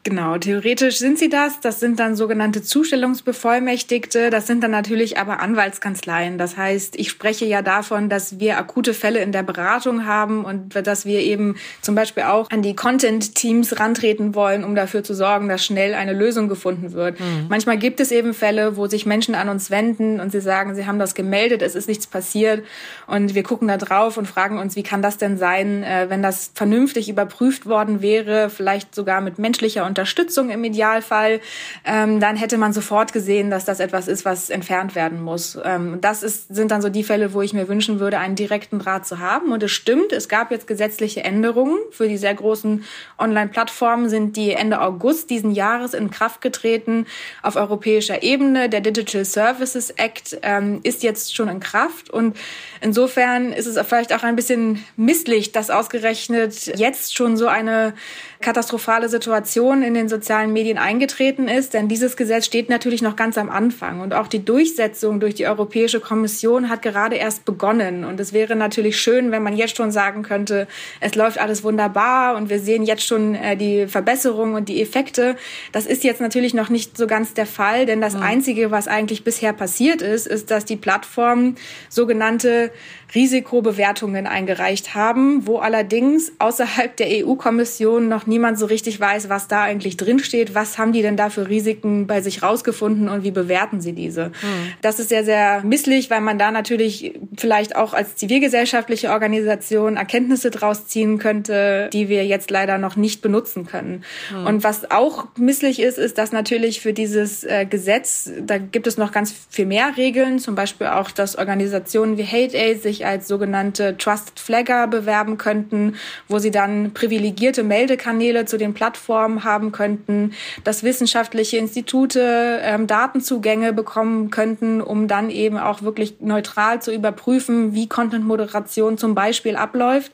Genau, 0.07 0.37
theoretisch 0.37 0.99
sind 0.99 1.19
sie 1.19 1.27
das. 1.27 1.59
Das 1.59 1.81
sind 1.81 1.99
dann 1.99 2.15
sogenannte 2.15 2.63
Zustellungsbevollmächtigte. 2.63 4.29
Das 4.29 4.47
sind 4.47 4.63
dann 4.63 4.71
natürlich 4.71 5.17
aber 5.17 5.41
Anwaltskanzleien. 5.41 6.37
Das 6.37 6.55
heißt, 6.55 6.95
ich 6.95 7.09
spreche 7.09 7.43
ja 7.43 7.61
davon, 7.61 8.07
dass 8.07 8.39
wir 8.39 8.57
akute 8.57 8.93
Fälle 8.93 9.19
in 9.19 9.33
der 9.33 9.43
Beratung 9.43 10.05
haben 10.05 10.45
und 10.45 10.73
dass 10.87 11.05
wir 11.05 11.19
eben 11.19 11.57
zum 11.81 11.95
Beispiel 11.95 12.23
auch 12.23 12.49
an 12.51 12.61
die 12.61 12.73
Content-Teams 12.73 13.81
rantreten 13.81 14.33
wollen, 14.33 14.63
um 14.63 14.75
dafür 14.75 15.03
zu 15.03 15.13
sorgen, 15.13 15.49
dass 15.49 15.65
schnell 15.65 15.93
eine 15.93 16.13
Lösung 16.13 16.47
gefunden 16.47 16.93
wird. 16.93 17.19
Mhm. 17.19 17.47
Manchmal 17.49 17.77
gibt 17.77 17.99
es 17.99 18.09
eben 18.11 18.33
Fälle, 18.33 18.77
wo 18.77 18.87
sich 18.87 19.05
Menschen 19.05 19.35
an 19.35 19.49
uns 19.49 19.71
wenden 19.71 20.21
und 20.21 20.31
sie 20.31 20.39
sagen, 20.39 20.73
sie 20.73 20.85
haben 20.85 20.99
das 20.99 21.15
gemeldet, 21.15 21.61
es 21.61 21.75
ist 21.75 21.89
nichts 21.89 22.07
passiert 22.07 22.63
und 23.07 23.35
wir 23.35 23.43
gucken 23.43 23.67
da 23.67 23.75
drauf 23.75 24.15
und 24.15 24.25
fragen 24.25 24.57
uns, 24.57 24.77
wie 24.77 24.83
kann 24.83 25.01
das 25.01 25.17
denn 25.17 25.37
sein, 25.37 25.83
äh, 25.83 26.05
wenn 26.07 26.23
das 26.23 26.51
vernünftig 26.53 27.09
überprüft 27.09 27.65
worden 27.65 28.01
wäre, 28.01 28.49
vielleicht 28.49 28.95
sogar 28.95 29.19
mit 29.19 29.37
menschlicher 29.37 29.85
Unterstützung 29.97 30.51
im 30.51 30.63
Idealfall, 30.63 31.39
ähm, 31.83 32.19
dann 32.19 32.35
hätte 32.35 32.57
man 32.57 32.71
sofort 32.71 33.13
gesehen, 33.13 33.49
dass 33.49 33.65
das 33.65 33.79
etwas 33.79 34.07
ist, 34.07 34.25
was 34.25 34.51
entfernt 34.51 34.93
werden 34.93 35.23
muss. 35.23 35.57
Ähm, 35.63 35.97
das 36.01 36.21
ist, 36.21 36.53
sind 36.53 36.69
dann 36.69 36.83
so 36.83 36.89
die 36.89 37.03
Fälle, 37.03 37.33
wo 37.33 37.41
ich 37.41 37.53
mir 37.53 37.67
wünschen 37.67 37.99
würde, 37.99 38.19
einen 38.19 38.35
direkten 38.35 38.77
Draht 38.77 39.07
zu 39.07 39.17
haben. 39.17 39.51
Und 39.51 39.63
es 39.63 39.71
stimmt, 39.71 40.11
es 40.11 40.29
gab 40.29 40.51
jetzt 40.51 40.67
gesetzliche 40.67 41.23
Änderungen. 41.23 41.77
Für 41.89 42.07
die 42.07 42.17
sehr 42.17 42.35
großen 42.35 42.83
Online-Plattformen 43.17 44.07
sind 44.07 44.37
die 44.37 44.51
Ende 44.51 44.79
August 44.81 45.31
diesen 45.31 45.51
Jahres 45.51 45.95
in 45.95 46.11
Kraft 46.11 46.41
getreten 46.41 47.07
auf 47.41 47.55
europäischer 47.55 48.21
Ebene. 48.21 48.69
Der 48.69 48.81
Digital 48.81 49.25
Services 49.25 49.89
Act 49.89 50.37
ähm, 50.43 50.79
ist 50.83 51.01
jetzt 51.01 51.35
schon 51.35 51.49
in 51.49 51.59
Kraft. 51.59 52.11
Und 52.11 52.37
insofern 52.81 53.51
ist 53.51 53.65
es 53.65 53.83
vielleicht 53.87 54.13
auch 54.13 54.21
ein 54.21 54.35
bisschen 54.35 54.85
misslich, 54.95 55.53
dass 55.53 55.71
ausgerechnet 55.71 56.67
jetzt 56.77 57.15
schon 57.15 57.35
so 57.35 57.47
eine 57.47 57.93
katastrophale 58.41 59.09
Situation 59.09 59.76
in 59.83 59.93
den 59.93 60.09
sozialen 60.09 60.53
Medien 60.53 60.77
eingetreten 60.77 61.47
ist. 61.47 61.73
Denn 61.73 61.87
dieses 61.87 62.17
Gesetz 62.17 62.45
steht 62.45 62.69
natürlich 62.69 63.01
noch 63.01 63.15
ganz 63.15 63.37
am 63.37 63.49
Anfang. 63.49 64.01
Und 64.01 64.13
auch 64.13 64.27
die 64.27 64.43
Durchsetzung 64.43 65.19
durch 65.19 65.35
die 65.35 65.47
Europäische 65.47 65.99
Kommission 65.99 66.69
hat 66.69 66.81
gerade 66.81 67.15
erst 67.15 67.45
begonnen. 67.45 68.03
Und 68.05 68.19
es 68.19 68.33
wäre 68.33 68.55
natürlich 68.55 68.99
schön, 68.99 69.31
wenn 69.31 69.43
man 69.43 69.55
jetzt 69.55 69.77
schon 69.77 69.91
sagen 69.91 70.23
könnte, 70.23 70.67
es 70.99 71.15
läuft 71.15 71.39
alles 71.39 71.63
wunderbar 71.63 72.35
und 72.35 72.49
wir 72.49 72.59
sehen 72.59 72.83
jetzt 72.83 73.05
schon 73.05 73.35
äh, 73.35 73.55
die 73.55 73.87
Verbesserungen 73.87 74.55
und 74.55 74.69
die 74.69 74.81
Effekte. 74.81 75.35
Das 75.71 75.85
ist 75.85 76.03
jetzt 76.03 76.21
natürlich 76.21 76.53
noch 76.53 76.69
nicht 76.69 76.97
so 76.97 77.07
ganz 77.07 77.33
der 77.33 77.45
Fall, 77.45 77.85
denn 77.85 78.01
das 78.01 78.15
Einzige, 78.15 78.71
was 78.71 78.87
eigentlich 78.87 79.23
bisher 79.23 79.53
passiert 79.53 80.01
ist, 80.01 80.27
ist, 80.27 80.51
dass 80.51 80.65
die 80.65 80.75
Plattformen 80.75 81.55
sogenannte 81.89 82.71
Risikobewertungen 83.15 84.27
eingereicht 84.27 84.93
haben, 84.93 85.47
wo 85.47 85.57
allerdings 85.59 86.31
außerhalb 86.39 86.95
der 86.97 87.25
EU-Kommission 87.25 88.07
noch 88.09 88.27
niemand 88.27 88.59
so 88.59 88.65
richtig 88.65 88.99
weiß, 88.99 89.29
was 89.29 89.47
da 89.47 89.63
eigentlich 89.63 89.97
drinsteht. 89.97 90.55
Was 90.55 90.77
haben 90.77 90.91
die 90.91 91.01
denn 91.01 91.15
da 91.15 91.29
für 91.29 91.47
Risiken 91.47 92.05
bei 92.07 92.21
sich 92.21 92.43
rausgefunden 92.43 93.07
und 93.07 93.23
wie 93.23 93.31
bewerten 93.31 93.79
sie 93.79 93.93
diese? 93.93 94.27
Mhm. 94.27 94.73
Das 94.81 94.99
ist 94.99 95.09
sehr, 95.09 95.23
sehr 95.23 95.61
misslich, 95.63 96.09
weil 96.09 96.21
man 96.21 96.37
da 96.37 96.51
natürlich 96.51 97.13
vielleicht 97.37 97.75
auch 97.75 97.93
als 97.93 98.15
zivilgesellschaftliche 98.15 99.09
Organisation 99.09 99.95
Erkenntnisse 99.95 100.51
draus 100.51 100.87
ziehen 100.87 101.17
könnte, 101.17 101.89
die 101.93 102.09
wir 102.09 102.25
jetzt 102.25 102.51
leider 102.51 102.77
noch 102.77 102.97
nicht 102.97 103.21
benutzen 103.21 103.65
können. 103.65 104.03
Mhm. 104.31 104.45
Und 104.45 104.63
was 104.63 104.91
auch 104.91 105.27
misslich 105.37 105.79
ist, 105.79 105.97
ist, 105.97 106.17
dass 106.17 106.31
natürlich 106.31 106.81
für 106.81 106.93
dieses 106.93 107.43
äh, 107.43 107.65
Gesetz, 107.65 108.31
da 108.41 108.57
gibt 108.57 108.87
es 108.87 108.97
noch 108.97 109.11
ganz 109.11 109.33
viel 109.49 109.65
mehr 109.65 109.95
Regeln, 109.95 110.39
zum 110.39 110.55
Beispiel 110.55 110.87
auch, 110.87 111.11
dass 111.11 111.37
Organisationen 111.37 112.17
wie 112.17 112.25
Hate 112.25 112.57
Aid 112.57 112.81
sich 112.81 112.96
sich 112.97 113.05
als 113.05 113.27
sogenannte 113.27 113.97
Trusted 113.97 114.39
Flagger 114.39 114.87
bewerben 114.87 115.37
könnten, 115.37 115.95
wo 116.27 116.39
sie 116.39 116.51
dann 116.51 116.91
privilegierte 116.93 117.63
Meldekanäle 117.63 118.45
zu 118.45 118.57
den 118.57 118.73
Plattformen 118.73 119.43
haben 119.43 119.71
könnten, 119.71 120.33
dass 120.63 120.83
wissenschaftliche 120.83 121.57
Institute 121.57 122.19
ähm, 122.61 122.87
Datenzugänge 122.87 123.73
bekommen 123.73 124.31
könnten, 124.31 124.81
um 124.81 125.07
dann 125.07 125.29
eben 125.29 125.57
auch 125.57 125.81
wirklich 125.83 126.15
neutral 126.19 126.81
zu 126.81 126.93
überprüfen, 126.93 127.73
wie 127.73 127.87
Content-Moderation 127.87 128.97
zum 128.97 129.15
Beispiel 129.15 129.55
abläuft. 129.55 130.11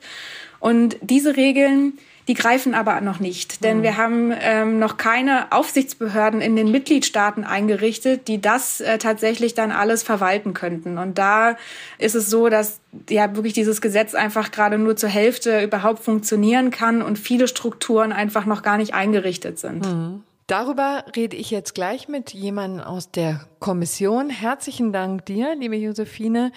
Und 0.60 0.96
diese 1.02 1.36
Regeln, 1.36 1.94
Die 2.26 2.34
greifen 2.34 2.74
aber 2.74 3.00
noch 3.02 3.20
nicht, 3.20 3.62
denn 3.64 3.78
mhm. 3.78 3.82
wir 3.82 3.96
haben 3.98 4.32
ähm, 4.40 4.78
noch 4.78 4.96
keine 4.96 5.52
Aufsichtsbehörden 5.52 6.40
in 6.40 6.56
den 6.56 6.70
Mitgliedstaaten 6.70 7.44
eingerichtet, 7.44 8.28
die 8.28 8.40
das 8.40 8.80
äh, 8.80 8.96
tatsächlich 8.96 9.54
dann 9.54 9.70
alles 9.70 10.02
verwalten 10.02 10.54
könnten. 10.54 10.96
Und 10.96 11.18
da 11.18 11.56
ist 11.98 12.14
es 12.14 12.30
so, 12.30 12.48
dass 12.48 12.80
ja 13.10 13.36
wirklich 13.36 13.52
dieses 13.52 13.82
Gesetz 13.82 14.14
einfach 14.14 14.52
gerade 14.52 14.78
nur 14.78 14.96
zur 14.96 15.10
Hälfte 15.10 15.62
überhaupt 15.62 16.02
funktionieren 16.02 16.70
kann 16.70 17.02
und 17.02 17.18
viele 17.18 17.46
Strukturen 17.46 18.12
einfach 18.12 18.46
noch 18.46 18.62
gar 18.62 18.78
nicht 18.78 18.94
eingerichtet 18.94 19.58
sind. 19.58 19.84
Mhm. 19.84 20.22
Darüber 20.46 21.04
rede 21.16 21.36
ich 21.36 21.50
jetzt 21.50 21.74
gleich 21.74 22.08
mit 22.08 22.32
jemandem 22.32 22.84
aus 22.84 23.10
der 23.10 23.46
Kommission. 23.60 24.28
Herzlichen 24.28 24.92
Dank 24.92 25.24
dir, 25.26 25.54
liebe 25.56 25.76
Josephine. 25.76 26.52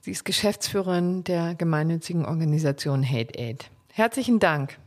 Sie 0.00 0.10
ist 0.10 0.24
Geschäftsführerin 0.24 1.24
der 1.24 1.54
gemeinnützigen 1.54 2.26
Organisation 2.26 3.08
Hate 3.08 3.38
Aid. 3.38 3.70
Herzlichen 3.92 4.38
Dank. 4.38 4.78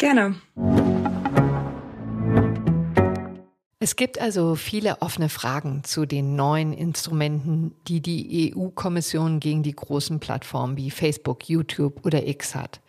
Gerne. 0.00 0.34
Es 3.80 3.96
gibt 3.96 4.18
also 4.18 4.54
viele 4.54 5.02
offene 5.02 5.28
Fragen 5.28 5.84
zu 5.84 6.06
den 6.06 6.36
neuen 6.36 6.72
Instrumenten, 6.72 7.74
die 7.86 8.00
die 8.00 8.54
EU-Kommission 8.56 9.40
gegen 9.40 9.62
die 9.62 9.76
großen 9.76 10.18
Plattformen 10.18 10.78
wie 10.78 10.90
Facebook, 10.90 11.50
YouTube 11.50 12.06
oder 12.06 12.26
X 12.26 12.54
hat. 12.54 12.80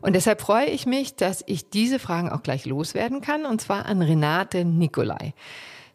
Und 0.00 0.14
deshalb 0.14 0.40
freue 0.40 0.66
ich 0.66 0.86
mich, 0.86 1.14
dass 1.14 1.44
ich 1.46 1.70
diese 1.70 2.00
Fragen 2.00 2.30
auch 2.30 2.42
gleich 2.42 2.66
loswerden 2.66 3.20
kann, 3.20 3.46
und 3.46 3.60
zwar 3.60 3.86
an 3.86 4.02
Renate 4.02 4.64
Nicolai. 4.64 5.34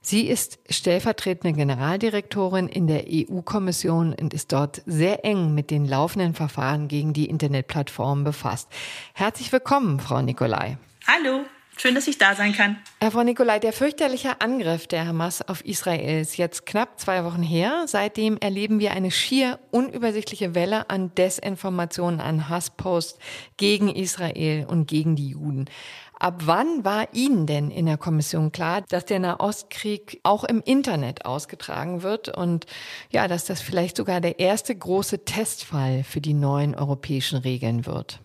Sie 0.07 0.27
ist 0.27 0.59
stellvertretende 0.69 1.57
Generaldirektorin 1.57 2.67
in 2.67 2.85
der 2.85 3.05
EU-Kommission 3.09 4.13
und 4.13 4.35
ist 4.35 4.53
dort 4.53 4.83
sehr 4.85 5.25
eng 5.25 5.55
mit 5.55 5.71
den 5.71 5.83
laufenden 5.83 6.35
Verfahren 6.35 6.87
gegen 6.87 7.13
die 7.13 7.25
Internetplattformen 7.25 8.23
befasst. 8.23 8.69
Herzlich 9.15 9.51
willkommen, 9.51 9.99
Frau 9.99 10.21
Nicolai. 10.21 10.77
Hallo. 11.07 11.45
Schön, 11.77 11.93
dass 11.93 12.07
ich 12.07 12.17
da 12.17 12.35
sein 12.35 12.53
kann. 12.53 12.77
Herr 13.01 13.11
Frau 13.11 13.23
Nikolai, 13.23 13.59
der 13.59 13.73
fürchterliche 13.73 14.39
Angriff 14.39 14.87
der 14.87 15.07
Hamas 15.07 15.41
auf 15.41 15.65
Israel 15.65 16.21
ist 16.21 16.37
jetzt 16.37 16.65
knapp 16.65 16.99
zwei 17.01 17.25
Wochen 17.25 17.43
her. 17.43 17.83
Seitdem 17.87 18.37
erleben 18.37 18.79
wir 18.79 18.91
eine 18.91 19.11
schier 19.11 19.59
unübersichtliche 19.71 20.55
Welle 20.55 20.89
an 20.89 21.13
Desinformationen, 21.15 22.21
an 22.21 22.47
Hassposts 22.47 23.19
gegen 23.57 23.89
Israel 23.89 24.65
und 24.69 24.87
gegen 24.87 25.17
die 25.17 25.29
Juden. 25.29 25.65
Ab 26.19 26.43
wann 26.45 26.85
war 26.85 27.13
Ihnen 27.13 27.45
denn 27.45 27.69
in 27.69 27.85
der 27.85 27.97
Kommission 27.97 28.51
klar, 28.51 28.81
dass 28.89 29.05
der 29.05 29.19
Nahostkrieg 29.19 30.21
auch 30.23 30.43
im 30.43 30.61
Internet 30.61 31.25
ausgetragen 31.25 32.03
wird 32.03 32.29
und 32.29 32.65
ja, 33.11 33.27
dass 33.27 33.45
das 33.45 33.61
vielleicht 33.61 33.97
sogar 33.97 34.21
der 34.21 34.39
erste 34.39 34.75
große 34.75 35.25
Testfall 35.25 36.03
für 36.03 36.21
die 36.21 36.33
neuen 36.33 36.73
europäischen 36.73 37.37
Regeln 37.39 37.85
wird? 37.85 38.21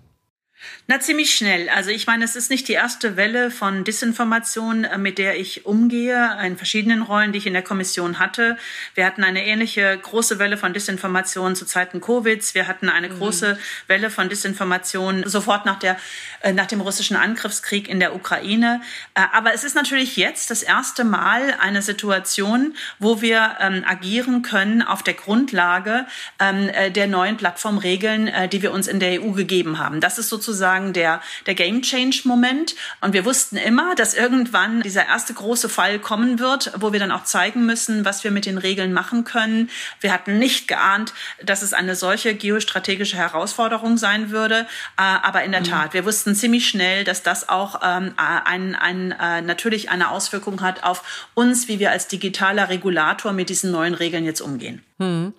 Na, 0.90 0.98
ziemlich 0.98 1.32
schnell. 1.32 1.68
Also 1.68 1.90
ich 1.90 2.08
meine, 2.08 2.24
es 2.24 2.34
ist 2.34 2.50
nicht 2.50 2.66
die 2.66 2.72
erste 2.72 3.16
Welle 3.16 3.52
von 3.52 3.84
Disinformation, 3.84 4.82
äh, 4.82 4.98
mit 4.98 5.18
der 5.18 5.38
ich 5.38 5.64
umgehe, 5.64 6.36
in 6.44 6.56
verschiedenen 6.56 7.02
Rollen, 7.02 7.30
die 7.30 7.38
ich 7.38 7.46
in 7.46 7.52
der 7.52 7.62
Kommission 7.62 8.18
hatte. 8.18 8.58
Wir 8.96 9.06
hatten 9.06 9.22
eine 9.22 9.46
ähnliche 9.46 9.96
große 9.96 10.40
Welle 10.40 10.56
von 10.56 10.72
Disinformation 10.72 11.54
zu 11.54 11.64
Zeiten 11.64 12.00
Covids. 12.00 12.56
Wir 12.56 12.66
hatten 12.66 12.88
eine 12.88 13.08
mhm. 13.08 13.18
große 13.18 13.58
Welle 13.86 14.10
von 14.10 14.28
Disinformation 14.28 15.22
sofort 15.28 15.64
nach, 15.64 15.78
der, 15.78 15.96
äh, 16.40 16.52
nach 16.52 16.66
dem 16.66 16.80
russischen 16.80 17.16
Angriffskrieg 17.16 17.88
in 17.88 18.00
der 18.00 18.14
Ukraine. 18.16 18.82
Äh, 19.14 19.22
aber 19.32 19.54
es 19.54 19.62
ist 19.62 19.76
natürlich 19.76 20.16
jetzt 20.16 20.50
das 20.50 20.64
erste 20.64 21.04
Mal 21.04 21.54
eine 21.60 21.82
Situation, 21.82 22.74
wo 22.98 23.22
wir 23.22 23.58
ähm, 23.60 23.84
agieren 23.86 24.42
können 24.42 24.82
auf 24.82 25.04
der 25.04 25.14
Grundlage 25.14 26.06
ähm, 26.40 26.68
der 26.92 27.06
neuen 27.06 27.36
Plattformregeln, 27.36 28.50
die 28.50 28.62
wir 28.62 28.72
uns 28.72 28.88
in 28.88 28.98
der 28.98 29.22
EU 29.22 29.30
gegeben 29.30 29.78
haben. 29.78 30.00
Das 30.00 30.18
ist 30.18 30.28
sozusagen 30.28 30.49
sozusagen 30.50 30.92
der, 30.92 31.20
der 31.46 31.54
Game 31.54 31.82
Change 31.82 32.22
Moment. 32.24 32.74
Und 33.00 33.12
wir 33.12 33.24
wussten 33.24 33.56
immer, 33.56 33.94
dass 33.94 34.14
irgendwann 34.14 34.82
dieser 34.82 35.06
erste 35.06 35.32
große 35.32 35.68
Fall 35.68 36.00
kommen 36.00 36.38
wird, 36.40 36.72
wo 36.78 36.92
wir 36.92 36.98
dann 36.98 37.12
auch 37.12 37.24
zeigen 37.24 37.66
müssen, 37.66 38.04
was 38.04 38.24
wir 38.24 38.32
mit 38.32 38.46
den 38.46 38.58
Regeln 38.58 38.92
machen 38.92 39.22
können. 39.24 39.70
Wir 40.00 40.12
hatten 40.12 40.38
nicht 40.38 40.66
geahnt, 40.66 41.14
dass 41.42 41.62
es 41.62 41.72
eine 41.72 41.94
solche 41.94 42.34
geostrategische 42.34 43.16
Herausforderung 43.16 43.96
sein 43.96 44.30
würde. 44.30 44.66
Äh, 44.98 45.02
aber 45.02 45.44
in 45.44 45.52
der 45.52 45.60
mhm. 45.60 45.66
Tat, 45.66 45.94
wir 45.94 46.04
wussten 46.04 46.34
ziemlich 46.34 46.68
schnell, 46.68 47.04
dass 47.04 47.22
das 47.22 47.48
auch 47.48 47.80
ähm, 47.84 48.14
ein, 48.16 48.74
ein, 48.74 49.12
äh, 49.12 49.42
natürlich 49.42 49.90
eine 49.90 50.10
Auswirkung 50.10 50.62
hat 50.62 50.82
auf 50.82 51.30
uns, 51.34 51.68
wie 51.68 51.78
wir 51.78 51.92
als 51.92 52.08
digitaler 52.08 52.68
Regulator 52.68 53.32
mit 53.32 53.48
diesen 53.48 53.70
neuen 53.70 53.94
Regeln 53.94 54.24
jetzt 54.24 54.40
umgehen. 54.40 54.82
Mhm. 54.98 55.32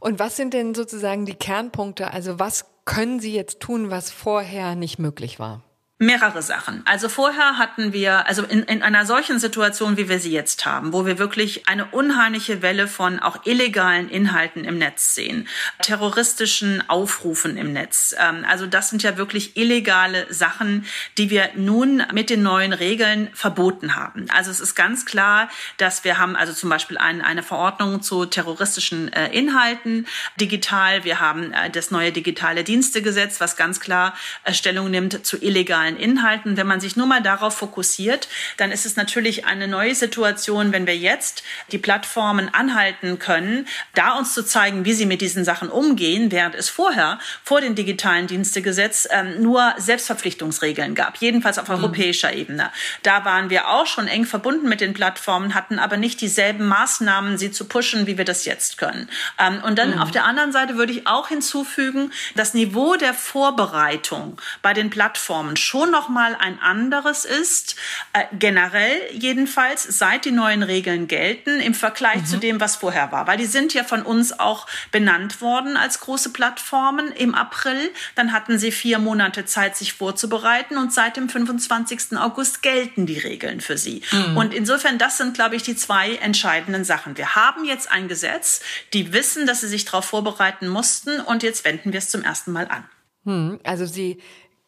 Und 0.00 0.18
was 0.18 0.36
sind 0.36 0.54
denn 0.54 0.74
sozusagen 0.74 1.24
die 1.24 1.34
Kernpunkte? 1.34 2.10
Also 2.12 2.38
was 2.38 2.64
können 2.86 3.20
Sie 3.20 3.34
jetzt 3.34 3.60
tun, 3.60 3.90
was 3.90 4.10
vorher 4.10 4.74
nicht 4.74 4.98
möglich 4.98 5.38
war? 5.38 5.65
Mehrere 5.98 6.42
Sachen. 6.42 6.82
Also 6.84 7.08
vorher 7.08 7.56
hatten 7.56 7.94
wir, 7.94 8.26
also 8.26 8.42
in, 8.42 8.64
in 8.64 8.82
einer 8.82 9.06
solchen 9.06 9.38
Situation, 9.38 9.96
wie 9.96 10.10
wir 10.10 10.18
sie 10.18 10.30
jetzt 10.30 10.66
haben, 10.66 10.92
wo 10.92 11.06
wir 11.06 11.18
wirklich 11.18 11.68
eine 11.68 11.86
unheimliche 11.86 12.60
Welle 12.60 12.86
von 12.86 13.18
auch 13.18 13.46
illegalen 13.46 14.10
Inhalten 14.10 14.66
im 14.66 14.76
Netz 14.76 15.14
sehen, 15.14 15.48
terroristischen 15.80 16.86
Aufrufen 16.90 17.56
im 17.56 17.72
Netz. 17.72 18.14
Ähm, 18.18 18.44
also 18.46 18.66
das 18.66 18.90
sind 18.90 19.04
ja 19.04 19.16
wirklich 19.16 19.56
illegale 19.56 20.26
Sachen, 20.28 20.84
die 21.16 21.30
wir 21.30 21.48
nun 21.54 22.02
mit 22.12 22.28
den 22.28 22.42
neuen 22.42 22.74
Regeln 22.74 23.30
verboten 23.32 23.94
haben. 23.94 24.26
Also 24.28 24.50
es 24.50 24.60
ist 24.60 24.74
ganz 24.74 25.06
klar, 25.06 25.48
dass 25.78 26.04
wir 26.04 26.18
haben 26.18 26.36
also 26.36 26.52
zum 26.52 26.68
Beispiel 26.68 26.98
ein, 26.98 27.22
eine 27.22 27.42
Verordnung 27.42 28.02
zu 28.02 28.26
terroristischen 28.26 29.10
äh, 29.14 29.28
Inhalten 29.32 30.06
digital. 30.38 31.04
Wir 31.04 31.20
haben 31.20 31.54
äh, 31.54 31.70
das 31.70 31.90
neue 31.90 32.12
digitale 32.12 32.64
Dienstegesetz, 32.64 33.40
was 33.40 33.56
ganz 33.56 33.80
klar 33.80 34.12
äh, 34.44 34.52
Stellung 34.52 34.90
nimmt 34.90 35.24
zu 35.24 35.42
illegalen 35.42 35.85
digitalen 35.86 35.96
Inhalten. 35.96 36.56
Wenn 36.56 36.66
man 36.66 36.80
sich 36.80 36.96
nur 36.96 37.06
mal 37.06 37.22
darauf 37.22 37.56
fokussiert, 37.56 38.28
dann 38.56 38.72
ist 38.72 38.86
es 38.86 38.96
natürlich 38.96 39.46
eine 39.46 39.68
neue 39.68 39.94
Situation, 39.94 40.72
wenn 40.72 40.86
wir 40.86 40.96
jetzt 40.96 41.42
die 41.72 41.78
Plattformen 41.78 42.48
anhalten 42.52 43.18
können, 43.18 43.66
da 43.94 44.14
uns 44.14 44.34
zu 44.34 44.44
zeigen, 44.44 44.84
wie 44.84 44.92
sie 44.92 45.06
mit 45.06 45.20
diesen 45.20 45.44
Sachen 45.44 45.68
umgehen, 45.68 46.30
während 46.32 46.54
es 46.54 46.68
vorher, 46.68 47.18
vor 47.44 47.60
dem 47.60 47.74
digitalen 47.74 48.26
Dienstegesetz, 48.26 49.08
ähm, 49.10 49.42
nur 49.42 49.74
Selbstverpflichtungsregeln 49.78 50.94
gab, 50.94 51.18
jedenfalls 51.18 51.58
auf 51.58 51.68
mhm. 51.68 51.76
europäischer 51.76 52.32
Ebene. 52.32 52.70
Da 53.02 53.24
waren 53.24 53.50
wir 53.50 53.68
auch 53.68 53.86
schon 53.86 54.08
eng 54.08 54.24
verbunden 54.24 54.68
mit 54.68 54.80
den 54.80 54.94
Plattformen, 54.94 55.54
hatten 55.54 55.78
aber 55.78 55.96
nicht 55.96 56.20
dieselben 56.20 56.66
Maßnahmen, 56.66 57.38
sie 57.38 57.50
zu 57.50 57.66
pushen, 57.66 58.06
wie 58.06 58.18
wir 58.18 58.24
das 58.24 58.44
jetzt 58.44 58.78
können. 58.78 59.08
Ähm, 59.38 59.62
und 59.64 59.78
dann 59.78 59.94
mhm. 59.94 59.98
auf 60.00 60.10
der 60.10 60.24
anderen 60.24 60.52
Seite 60.52 60.76
würde 60.76 60.92
ich 60.92 61.06
auch 61.06 61.28
hinzufügen, 61.28 62.12
das 62.34 62.54
Niveau 62.54 62.96
der 62.96 63.14
Vorbereitung 63.14 64.40
bei 64.62 64.72
den 64.72 64.90
Plattformen 64.90 65.56
schon 65.56 65.75
schon 65.76 65.90
noch 65.90 66.08
mal 66.08 66.34
ein 66.36 66.58
anderes 66.60 67.24
ist, 67.24 67.76
äh, 68.12 68.24
generell 68.38 68.98
jedenfalls, 69.12 69.82
seit 69.82 70.24
die 70.24 70.30
neuen 70.30 70.62
Regeln 70.62 71.06
gelten, 71.06 71.60
im 71.60 71.74
Vergleich 71.74 72.22
mhm. 72.22 72.26
zu 72.26 72.36
dem, 72.38 72.60
was 72.60 72.76
vorher 72.76 73.12
war. 73.12 73.26
Weil 73.26 73.36
die 73.36 73.46
sind 73.46 73.74
ja 73.74 73.84
von 73.84 74.02
uns 74.02 74.38
auch 74.38 74.66
benannt 74.90 75.42
worden 75.42 75.76
als 75.76 76.00
große 76.00 76.30
Plattformen 76.30 77.12
im 77.12 77.34
April. 77.34 77.90
Dann 78.14 78.32
hatten 78.32 78.58
sie 78.58 78.72
vier 78.72 78.98
Monate 78.98 79.44
Zeit, 79.44 79.76
sich 79.76 79.92
vorzubereiten 79.92 80.78
und 80.78 80.92
seit 80.94 81.16
dem 81.18 81.28
25. 81.28 82.16
August 82.16 82.62
gelten 82.62 83.04
die 83.04 83.18
Regeln 83.18 83.60
für 83.60 83.76
sie. 83.76 84.02
Mhm. 84.12 84.36
Und 84.36 84.54
insofern, 84.54 84.96
das 84.96 85.18
sind, 85.18 85.34
glaube 85.34 85.56
ich, 85.56 85.62
die 85.62 85.76
zwei 85.76 86.14
entscheidenden 86.16 86.84
Sachen. 86.84 87.18
Wir 87.18 87.34
haben 87.34 87.66
jetzt 87.66 87.92
ein 87.92 88.08
Gesetz, 88.08 88.62
die 88.94 89.12
wissen, 89.12 89.46
dass 89.46 89.60
sie 89.60 89.68
sich 89.68 89.84
darauf 89.84 90.06
vorbereiten 90.06 90.68
mussten 90.68 91.20
und 91.20 91.42
jetzt 91.42 91.64
wenden 91.64 91.92
wir 91.92 91.98
es 91.98 92.08
zum 92.08 92.22
ersten 92.22 92.52
Mal 92.52 92.68
an. 92.68 92.84
Hm, 93.26 93.58
also 93.64 93.84
Sie 93.84 94.22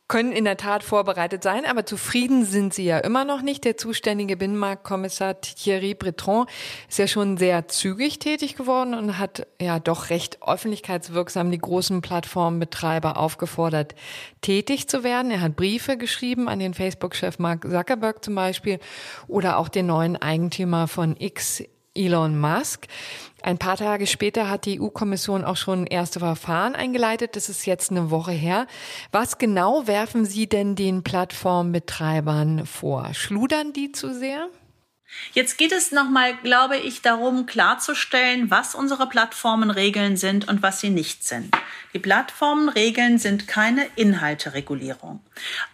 können 0.09 0.33
in 0.33 0.45
der 0.45 0.57
Tat 0.57 0.83
vorbereitet 0.83 1.43
sein, 1.43 1.67
aber 1.67 1.85
zufrieden 1.85 2.47
sind 2.47 2.73
sie 2.73 2.85
ja 2.85 2.99
immer 2.99 3.27
noch 3.27 3.43
nicht. 3.43 3.65
Der 3.65 3.77
zuständige 3.77 4.39
Binnenmarktkommissar 4.39 5.43
Thierry 5.43 5.95
Breton 5.95 6.47
ist 6.89 6.99
ja 6.99 7.07
schon 7.07 7.37
sehr 7.37 7.69
zügig 7.69 8.19
tätig 8.19 8.57
geworden 8.57 8.95
und 8.95 9.19
hat 9.19 9.47
ja 9.61 9.79
doch 9.79 10.09
recht 10.09 10.39
öffentlichkeitswirksam 10.43 11.51
die 11.51 11.59
großen 11.59 12.01
Plattformbetreiber 12.01 13.19
aufgefordert, 13.19 13.95
tätig 14.41 14.89
zu 14.89 15.05
werden. 15.05 15.31
Er 15.31 15.43
hat 15.43 15.57
Briefe 15.57 15.99
geschrieben 15.99 16.49
an 16.49 16.59
den 16.59 16.73
Facebook-Chef 16.73 17.39
Mark 17.39 17.71
Zuckerberg 17.71 18.25
zum 18.25 18.35
Beispiel 18.35 18.79
oder 19.27 19.59
auch 19.59 19.69
den 19.69 19.87
neuen 19.87 20.17
Eigentümer 20.17 20.89
von 20.89 21.17
X, 21.19 21.63
Elon 21.99 22.39
Musk. 22.39 22.87
Ein 23.43 23.59
paar 23.59 23.77
Tage 23.77 24.07
später 24.07 24.49
hat 24.49 24.65
die 24.67 24.81
EU-Kommission 24.81 25.45
auch 25.45 25.57
schon 25.57 25.87
erste 25.87 26.19
Verfahren 26.19 26.75
eingeleitet. 26.75 27.37
Das 27.37 27.49
ist 27.49 27.67
jetzt 27.67 27.91
eine 27.91 28.11
Woche 28.11 28.33
her. 28.33 28.67
Was 29.13 29.39
genau 29.39 29.87
werfen 29.87 30.25
Sie 30.25 30.49
denn 30.49 30.75
den 30.75 31.03
Plattformbetreibern 31.03 32.67
vor? 32.67 33.15
Schludern 33.15 33.73
die 33.73 33.93
zu 33.93 34.13
sehr? 34.13 34.49
Jetzt 35.33 35.59
geht 35.59 35.73
es 35.73 35.93
nochmal, 35.93 36.37
glaube 36.43 36.77
ich, 36.77 37.03
darum 37.03 37.47
klarzustellen, 37.47 38.51
was 38.51 38.75
unsere 38.75 39.09
Plattformenregeln 39.09 40.17
sind 40.17 40.49
und 40.49 40.63
was 40.63 40.81
sie 40.81 40.91
nicht 40.91 41.25
sind. 41.25 41.55
Die 41.95 41.99
Plattformregeln 41.99 43.19
sind 43.19 43.49
keine 43.49 43.87
Inhalteregulierung, 43.97 45.21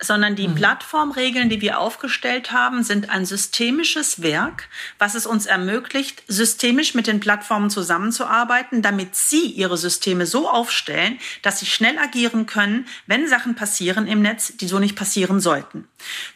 sondern 0.01 0.37
die 0.37 0.47
mhm. 0.47 0.55
Plattformregeln, 0.55 1.49
die 1.49 1.61
wir 1.61 1.81
aufgestellt 1.81 2.53
haben, 2.53 2.85
sind 2.85 3.11
ein 3.11 3.27
systemisches 3.27 4.23
Werk, 4.23 4.69
was 4.99 5.17
es 5.17 5.27
uns 5.27 5.47
ermöglicht, 5.47 6.23
systemisch 6.29 6.95
mit 6.95 7.09
den 7.09 7.19
Plattformen 7.19 7.69
zusammenzuarbeiten, 7.69 8.81
damit 8.81 9.17
sie 9.17 9.47
ihre 9.47 9.77
Systeme 9.77 10.27
so 10.27 10.49
aufstellen, 10.49 11.19
dass 11.43 11.59
sie 11.59 11.67
schnell 11.67 11.99
agieren 11.99 12.47
können, 12.47 12.87
wenn 13.07 13.29
Sachen 13.29 13.57
passieren 13.57 14.07
im 14.07 14.23
Netz, 14.23 14.57
die 14.57 14.69
so 14.69 14.79
nicht 14.79 14.95
passieren 14.95 15.41
sollten. 15.41 15.89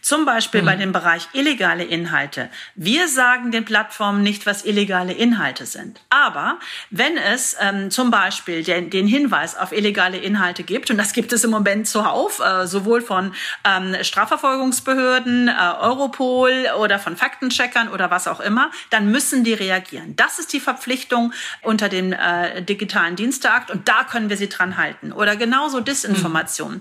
Zum 0.02 0.24
Beispiel 0.24 0.62
mhm. 0.62 0.66
bei 0.66 0.76
dem 0.76 0.92
Bereich 0.92 1.28
illegale 1.34 1.84
Inhalte. 1.84 2.50
Wir 2.90 3.06
sagen 3.06 3.50
den 3.50 3.66
Plattformen 3.66 4.22
nicht, 4.22 4.46
was 4.46 4.64
illegale 4.64 5.12
Inhalte 5.12 5.66
sind. 5.66 6.00
Aber 6.08 6.58
wenn 6.88 7.18
es 7.18 7.54
ähm, 7.60 7.90
zum 7.90 8.10
Beispiel 8.10 8.62
den, 8.62 8.88
den 8.88 9.06
Hinweis 9.06 9.58
auf 9.58 9.72
illegale 9.72 10.16
Inhalte 10.16 10.62
gibt, 10.62 10.90
und 10.90 10.96
das 10.96 11.12
gibt 11.12 11.34
es 11.34 11.44
im 11.44 11.50
Moment 11.50 11.86
zuhauf, 11.86 12.40
äh, 12.40 12.66
sowohl 12.66 13.02
von 13.02 13.34
ähm, 13.66 13.94
Strafverfolgungsbehörden, 14.00 15.48
äh, 15.48 15.52
Europol 15.82 16.68
oder 16.80 16.98
von 16.98 17.18
Faktencheckern 17.18 17.90
oder 17.90 18.10
was 18.10 18.26
auch 18.26 18.40
immer, 18.40 18.70
dann 18.88 19.10
müssen 19.10 19.44
die 19.44 19.52
reagieren. 19.52 20.16
Das 20.16 20.38
ist 20.38 20.54
die 20.54 20.60
Verpflichtung 20.60 21.34
unter 21.60 21.90
dem 21.90 22.14
äh, 22.14 22.62
digitalen 22.62 23.16
Diensteakt 23.16 23.70
und 23.70 23.86
da 23.86 24.04
können 24.04 24.30
wir 24.30 24.38
sie 24.38 24.48
dran 24.48 24.78
halten. 24.78 25.12
Oder 25.12 25.36
genauso 25.36 25.80
Disinformation. 25.80 26.76
Mhm. 26.76 26.80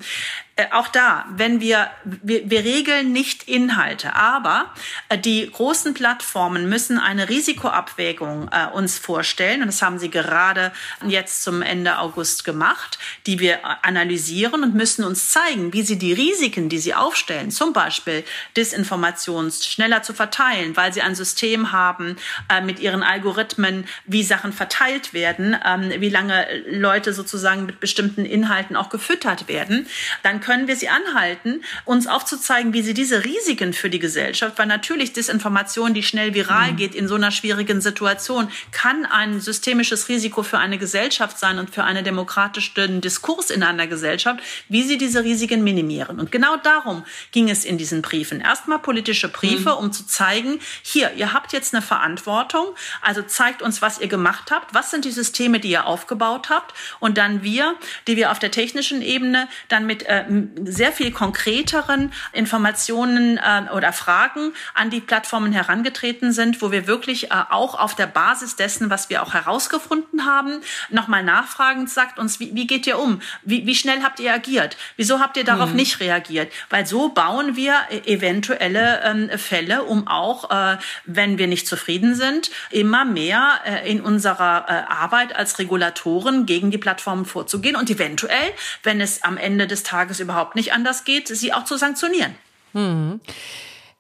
Äh, 0.57 0.65
auch 0.71 0.87
da, 0.87 1.25
wenn 1.29 1.61
wir, 1.61 1.91
wir, 2.03 2.49
wir 2.49 2.63
regeln 2.63 3.11
nicht 3.11 3.47
Inhalte, 3.47 4.15
aber 4.15 4.73
äh, 5.07 5.17
die 5.17 5.49
großen 5.51 5.93
Plattformen 5.93 6.67
müssen 6.67 6.97
eine 6.97 7.29
Risikoabwägung 7.29 8.49
äh, 8.51 8.65
uns 8.75 8.97
vorstellen. 8.97 9.61
Und 9.61 9.67
das 9.67 9.83
haben 9.83 9.99
sie 9.99 10.09
gerade 10.09 10.71
jetzt 11.05 11.43
zum 11.43 11.61
Ende 11.61 11.99
August 11.99 12.43
gemacht, 12.43 12.97
die 13.27 13.39
wir 13.39 13.59
analysieren 13.85 14.63
und 14.63 14.73
müssen 14.73 15.03
uns 15.03 15.29
zeigen, 15.29 15.73
wie 15.73 15.83
sie 15.83 15.99
die 15.99 16.13
Risiken, 16.13 16.69
die 16.69 16.79
sie 16.79 16.95
aufstellen, 16.95 17.51
zum 17.51 17.71
Beispiel 17.71 18.23
Disinformations 18.55 19.63
schneller 19.63 20.01
zu 20.01 20.15
verteilen, 20.15 20.75
weil 20.75 20.91
sie 20.91 21.03
ein 21.03 21.13
System 21.13 21.71
haben 21.71 22.15
äh, 22.49 22.61
mit 22.61 22.79
ihren 22.79 23.03
Algorithmen, 23.03 23.87
wie 24.05 24.23
Sachen 24.23 24.53
verteilt 24.53 25.13
werden, 25.13 25.55
ähm, 25.63 25.91
wie 26.01 26.09
lange 26.09 26.47
Leute 26.67 27.13
sozusagen 27.13 27.67
mit 27.67 27.79
bestimmten 27.79 28.25
Inhalten 28.25 28.75
auch 28.75 28.89
gefüttert 28.89 29.47
werden, 29.47 29.85
dann 30.23 30.41
können 30.47 30.69
wir 30.69 30.77
sie 30.77 30.87
anhalten, 30.87 31.61
uns 31.83 32.07
aufzuzeigen, 32.07 32.71
wie 32.71 32.81
sie 32.81 32.93
diese 32.93 33.25
Risiken 33.25 33.73
für 33.73 33.89
die 33.89 33.99
Gesellschaft, 33.99 34.57
weil 34.57 34.65
natürlich 34.65 35.11
Desinformation, 35.11 35.93
die 35.93 36.03
schnell 36.03 36.33
viral 36.33 36.71
mhm. 36.71 36.77
geht 36.77 36.95
in 36.95 37.09
so 37.09 37.15
einer 37.15 37.31
schwierigen 37.31 37.81
Situation, 37.81 38.47
kann 38.71 39.05
ein 39.05 39.41
systemisches 39.41 40.07
Risiko 40.07 40.43
für 40.43 40.57
eine 40.57 40.77
Gesellschaft 40.77 41.37
sein 41.37 41.59
und 41.59 41.69
für 41.69 41.83
einen 41.83 42.05
demokratischen 42.05 43.01
Diskurs 43.01 43.49
in 43.49 43.61
einer 43.61 43.87
Gesellschaft, 43.87 44.39
wie 44.69 44.83
sie 44.83 44.97
diese 44.97 45.25
Risiken 45.25 45.65
minimieren. 45.65 46.17
Und 46.17 46.31
genau 46.31 46.55
darum 46.55 47.03
ging 47.33 47.49
es 47.49 47.65
in 47.65 47.77
diesen 47.77 48.01
Briefen. 48.01 48.39
Erstmal 48.39 48.79
politische 48.79 49.27
Briefe, 49.27 49.71
mhm. 49.71 49.77
um 49.77 49.91
zu 49.91 50.07
zeigen, 50.07 50.59
hier, 50.81 51.11
ihr 51.17 51.33
habt 51.33 51.51
jetzt 51.51 51.73
eine 51.73 51.81
Verantwortung, 51.81 52.67
also 53.01 53.21
zeigt 53.21 53.61
uns, 53.61 53.81
was 53.81 53.99
ihr 53.99 54.07
gemacht 54.07 54.49
habt, 54.49 54.73
was 54.73 54.91
sind 54.91 55.03
die 55.03 55.11
Systeme, 55.11 55.59
die 55.59 55.71
ihr 55.71 55.87
aufgebaut 55.87 56.49
habt 56.49 56.73
und 57.01 57.17
dann 57.17 57.43
wir, 57.43 57.75
die 58.07 58.15
wir 58.15 58.31
auf 58.31 58.39
der 58.39 58.51
technischen 58.51 59.01
Ebene 59.01 59.49
dann 59.67 59.85
mit 59.85 60.03
äh, 60.03 60.23
sehr 60.65 60.91
viel 60.91 61.11
konkreteren 61.11 62.11
Informationen 62.33 63.37
äh, 63.37 63.71
oder 63.73 63.93
Fragen 63.93 64.53
an 64.73 64.89
die 64.89 65.01
Plattformen 65.01 65.51
herangetreten 65.51 66.31
sind, 66.31 66.61
wo 66.61 66.71
wir 66.71 66.87
wirklich 66.87 67.31
äh, 67.31 67.35
auch 67.49 67.79
auf 67.79 67.95
der 67.95 68.07
Basis 68.07 68.55
dessen, 68.55 68.89
was 68.89 69.09
wir 69.09 69.23
auch 69.23 69.33
herausgefunden 69.33 70.25
haben, 70.25 70.61
nochmal 70.89 71.23
nachfragen, 71.23 71.87
sagt 71.87 72.19
uns, 72.19 72.39
wie, 72.39 72.53
wie 72.53 72.67
geht 72.67 72.87
ihr 72.87 72.99
um? 72.99 73.21
Wie, 73.43 73.65
wie 73.65 73.75
schnell 73.75 74.01
habt 74.03 74.19
ihr 74.19 74.33
agiert? 74.33 74.77
Wieso 74.95 75.19
habt 75.19 75.37
ihr 75.37 75.43
darauf 75.43 75.71
mhm. 75.71 75.77
nicht 75.77 75.99
reagiert? 75.99 76.51
Weil 76.69 76.85
so 76.85 77.09
bauen 77.09 77.55
wir 77.55 77.75
äh, 77.89 78.13
eventuelle 78.13 79.01
ähm, 79.03 79.29
Fälle, 79.37 79.83
um 79.83 80.07
auch, 80.07 80.49
äh, 80.51 80.77
wenn 81.05 81.37
wir 81.37 81.47
nicht 81.47 81.67
zufrieden 81.67 82.15
sind, 82.15 82.51
immer 82.69 83.05
mehr 83.05 83.59
äh, 83.65 83.89
in 83.89 84.01
unserer 84.01 84.65
äh, 84.67 84.91
Arbeit 84.91 85.35
als 85.35 85.59
Regulatoren 85.59 86.45
gegen 86.45 86.71
die 86.71 86.77
Plattformen 86.77 87.25
vorzugehen 87.25 87.75
und 87.75 87.89
eventuell, 87.89 88.53
wenn 88.83 89.01
es 89.01 89.23
am 89.23 89.37
Ende 89.37 89.67
des 89.67 89.83
Tages 89.83 90.19
überhaupt 90.27 90.55
nicht 90.55 90.73
anders 90.73 91.05
geht, 91.05 91.29
sie 91.29 91.53
auch 91.53 91.63
zu 91.63 91.77
sanktionieren. 91.77 92.35
Hm. 92.73 93.21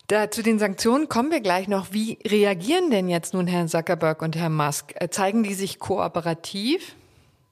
Da, 0.07 0.29
zu 0.31 0.41
den 0.41 0.59
Sanktionen 0.59 1.09
kommen 1.09 1.31
wir 1.31 1.41
gleich 1.41 1.67
noch. 1.67 1.87
Wie 1.91 2.19
reagieren 2.25 2.89
denn 2.91 3.09
jetzt 3.09 3.33
nun 3.33 3.47
Herr 3.47 3.67
Zuckerberg 3.67 4.21
und 4.21 4.35
Herr 4.35 4.49
Musk? 4.49 4.93
Äh, 4.95 5.09
zeigen 5.09 5.43
die 5.43 5.53
sich 5.53 5.79
kooperativ? 5.79 6.95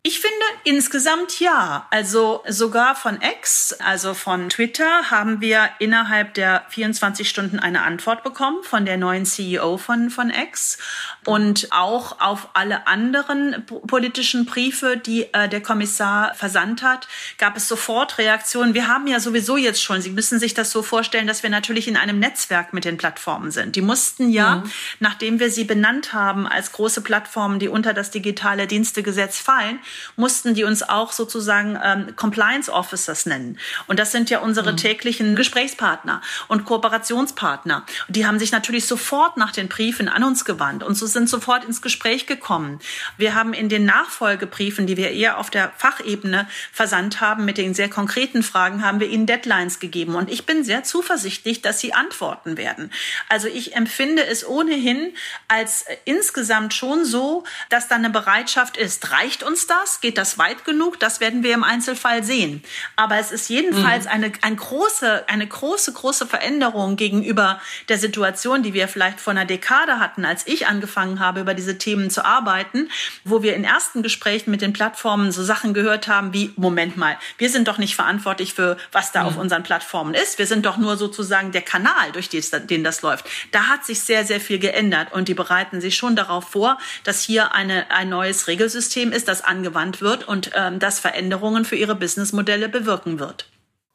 Ich 0.08 0.20
finde 0.20 0.46
insgesamt 0.66 1.40
ja. 1.40 1.88
Also 1.90 2.44
sogar 2.48 2.96
von 2.96 3.20
X, 3.22 3.74
also 3.80 4.14
von 4.14 4.50
Twitter, 4.50 5.10
haben 5.10 5.42
wir 5.42 5.68
innerhalb 5.80 6.36
der 6.36 6.64
24 6.70 7.28
Stunden 7.28 7.58
eine 7.58 7.82
Antwort 7.82 8.24
bekommen 8.24 8.62
von 8.62 8.86
der 8.86 8.98
neuen 8.98 9.26
CEO 9.26 9.78
von, 9.78 10.12
von 10.12 10.30
X. 10.30 10.78
Und 11.26 11.68
auch 11.72 12.22
auf 12.22 12.50
alle 12.54 12.88
anderen 12.88 13.66
politischen 13.88 14.46
Briefe, 14.46 14.96
die 14.96 15.34
äh, 15.34 15.50
der 15.50 15.62
Kommissar 15.62 16.34
versandt 16.36 16.84
hat, 16.84 17.08
gab 17.40 17.58
es 17.58 17.68
sofort 17.68 18.20
Reaktionen. 18.20 18.76
Wir 18.76 18.88
haben 18.88 19.08
ja 19.08 19.20
sowieso 19.20 19.58
jetzt 19.58 19.82
schon, 19.82 20.02
Sie 20.02 20.12
müssen 20.12 20.40
sich 20.40 20.54
das 20.54 20.72
so 20.72 20.84
vorstellen, 20.84 21.26
dass 21.26 21.42
wir 21.42 21.50
natürlich 21.50 21.88
in 21.88 21.98
einem 21.98 22.20
Netzwerk 22.20 22.74
mit 22.74 22.86
den 22.86 22.98
Plattformen 22.98 23.50
sind. 23.50 23.76
Die 23.76 23.82
mussten 23.82 24.30
ja, 24.30 24.58
mhm. 24.58 24.72
nachdem 25.00 25.40
wir 25.40 25.50
sie 25.50 25.64
benannt 25.64 26.14
haben 26.14 26.48
als 26.48 26.72
große 26.72 27.02
Plattformen, 27.02 27.58
die 27.58 27.70
unter 27.70 27.94
das 27.94 28.12
digitale 28.12 28.68
Dienstegesetz 28.68 29.40
fallen, 29.40 29.80
mussten 30.16 30.54
die 30.54 30.64
uns 30.64 30.84
auch 30.84 31.12
sozusagen 31.12 31.80
ähm, 31.84 32.16
Compliance 32.16 32.72
Officers 32.72 33.26
nennen. 33.26 33.58
Und 33.88 33.98
das 33.98 34.12
sind 34.12 34.30
ja 34.30 34.40
unsere 34.40 34.74
mhm. 34.74 34.78
täglichen 34.78 35.36
Gesprächspartner 35.36 36.22
und 36.48 36.66
Kooperationspartner. 36.66 37.84
Und 38.08 38.16
die 38.16 38.28
haben 38.28 38.38
sich 38.38 38.52
natürlich 38.52 38.86
sofort 38.86 39.38
nach 39.38 39.52
den 39.52 39.70
Briefen 39.70 40.08
an 40.08 40.24
uns 40.24 40.46
gewandt 40.46 40.84
und 40.84 40.96
so 40.96 41.15
sind 41.16 41.28
sofort 41.28 41.64
ins 41.64 41.82
Gespräch 41.82 42.28
gekommen. 42.28 42.80
Wir 43.18 43.34
haben 43.34 43.54
in 43.54 43.70
den 43.70 43.86
Nachfolgebriefen, 43.86 44.86
die 44.86 44.98
wir 44.98 45.10
eher 45.10 45.40
auf 45.40 45.50
der 45.50 45.72
Fachebene 45.78 46.48
versandt 46.72 47.22
haben, 47.22 47.46
mit 47.46 47.58
den 47.58 47.74
sehr 47.74 47.90
konkreten 47.90 48.44
Fragen, 48.44 48.86
haben 48.86 49.00
wir 49.00 49.10
ihnen 49.10 49.26
Deadlines 49.26 49.80
gegeben. 49.80 50.14
Und 50.14 50.30
ich 50.30 50.46
bin 50.46 50.64
sehr 50.64 50.84
zuversichtlich, 50.84 51.64
dass 51.64 51.80
sie 51.80 51.94
antworten 51.94 52.58
werden. 52.58 52.92
Also 53.30 53.48
ich 53.48 53.76
empfinde 53.76 54.26
es 54.26 54.48
ohnehin 54.48 55.14
als 55.48 55.86
insgesamt 56.04 56.74
schon 56.74 57.06
so, 57.06 57.44
dass 57.70 57.88
da 57.88 57.96
eine 57.96 58.10
Bereitschaft 58.10 58.78
ist. 58.78 59.12
Reicht 59.12 59.42
uns 59.42 59.66
das? 59.68 60.02
Geht 60.02 60.18
das 60.18 60.38
weit 60.38 60.66
genug? 60.66 61.00
Das 61.00 61.22
werden 61.22 61.44
wir 61.44 61.54
im 61.54 61.64
Einzelfall 61.64 62.24
sehen. 62.24 62.64
Aber 62.96 63.18
es 63.18 63.32
ist 63.32 63.50
jedenfalls 63.50 64.06
mhm. 64.06 64.12
eine, 64.12 64.32
eine 64.42 64.56
große, 64.58 65.30
eine 65.30 65.48
große, 65.48 65.94
große 65.94 66.28
Veränderung 66.28 66.98
gegenüber 66.98 67.62
der 67.88 67.98
Situation, 67.98 68.62
die 68.62 68.74
wir 68.74 68.90
vielleicht 68.90 69.22
vor 69.22 69.32
einer 69.32 69.46
Dekade 69.46 70.00
hatten, 70.00 70.26
als 70.26 70.46
ich 70.46 70.68
angefangen 70.68 71.05
habe, 71.20 71.42
über 71.42 71.54
diese 71.54 71.78
Themen 71.78 72.10
zu 72.10 72.26
arbeiten, 72.26 72.90
wo 73.24 73.44
wir 73.44 73.56
in 73.56 73.64
ersten 73.64 74.04
Gesprächen 74.04 74.52
mit 74.52 74.62
den 74.62 74.74
Plattformen 74.74 75.32
so 75.32 75.44
Sachen 75.44 75.74
gehört 75.74 76.08
haben 76.08 76.34
wie, 76.34 76.52
Moment 76.56 76.98
mal, 76.98 77.18
wir 77.38 77.50
sind 77.50 77.68
doch 77.68 77.78
nicht 77.78 77.96
verantwortlich 77.96 78.54
für, 78.54 78.78
was 78.92 79.12
da 79.12 79.22
mhm. 79.22 79.28
auf 79.28 79.38
unseren 79.38 79.64
Plattformen 79.64 80.14
ist. 80.14 80.40
Wir 80.40 80.48
sind 80.48 80.66
doch 80.66 80.78
nur 80.78 80.98
sozusagen 80.98 81.52
der 81.52 81.62
Kanal, 81.62 82.12
durch 82.12 82.30
den 82.30 82.84
das 82.84 83.02
läuft. 83.02 83.26
Da 83.52 83.68
hat 83.68 83.86
sich 83.86 84.02
sehr, 84.02 84.26
sehr 84.26 84.40
viel 84.40 84.60
geändert 84.60 85.14
und 85.14 85.28
die 85.28 85.34
bereiten 85.34 85.82
sich 85.82 85.96
schon 85.96 86.16
darauf 86.16 86.50
vor, 86.50 86.78
dass 87.04 87.22
hier 87.22 87.54
eine, 87.54 87.92
ein 87.92 88.10
neues 88.10 88.48
Regelsystem 88.48 89.12
ist, 89.12 89.28
das 89.28 89.44
angewandt 89.44 90.02
wird 90.02 90.28
und 90.28 90.52
ähm, 90.56 90.80
das 90.80 91.00
Veränderungen 91.00 91.66
für 91.66 91.76
ihre 91.76 91.96
Businessmodelle 91.96 92.70
bewirken 92.70 93.20
wird. 93.20 93.48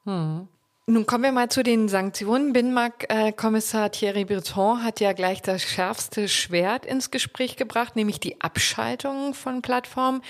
Hm. 0.04 0.48
Nun 0.90 1.06
kommen 1.06 1.22
wir 1.22 1.30
mal 1.30 1.48
zu 1.48 1.62
den 1.62 1.86
Sanktionen. 1.88 2.52
Binnenmarktkommissar 2.52 3.92
Thierry 3.92 4.24
Breton 4.24 4.82
hat 4.82 4.98
ja 4.98 5.12
gleich 5.12 5.40
das 5.40 5.62
schärfste 5.62 6.28
Schwert 6.28 6.84
ins 6.84 7.12
Gespräch 7.12 7.54
gebracht, 7.54 7.94
nämlich 7.94 8.18
die 8.18 8.40
Abschaltung 8.40 9.32
von 9.32 9.62
Plattformen. 9.62 10.20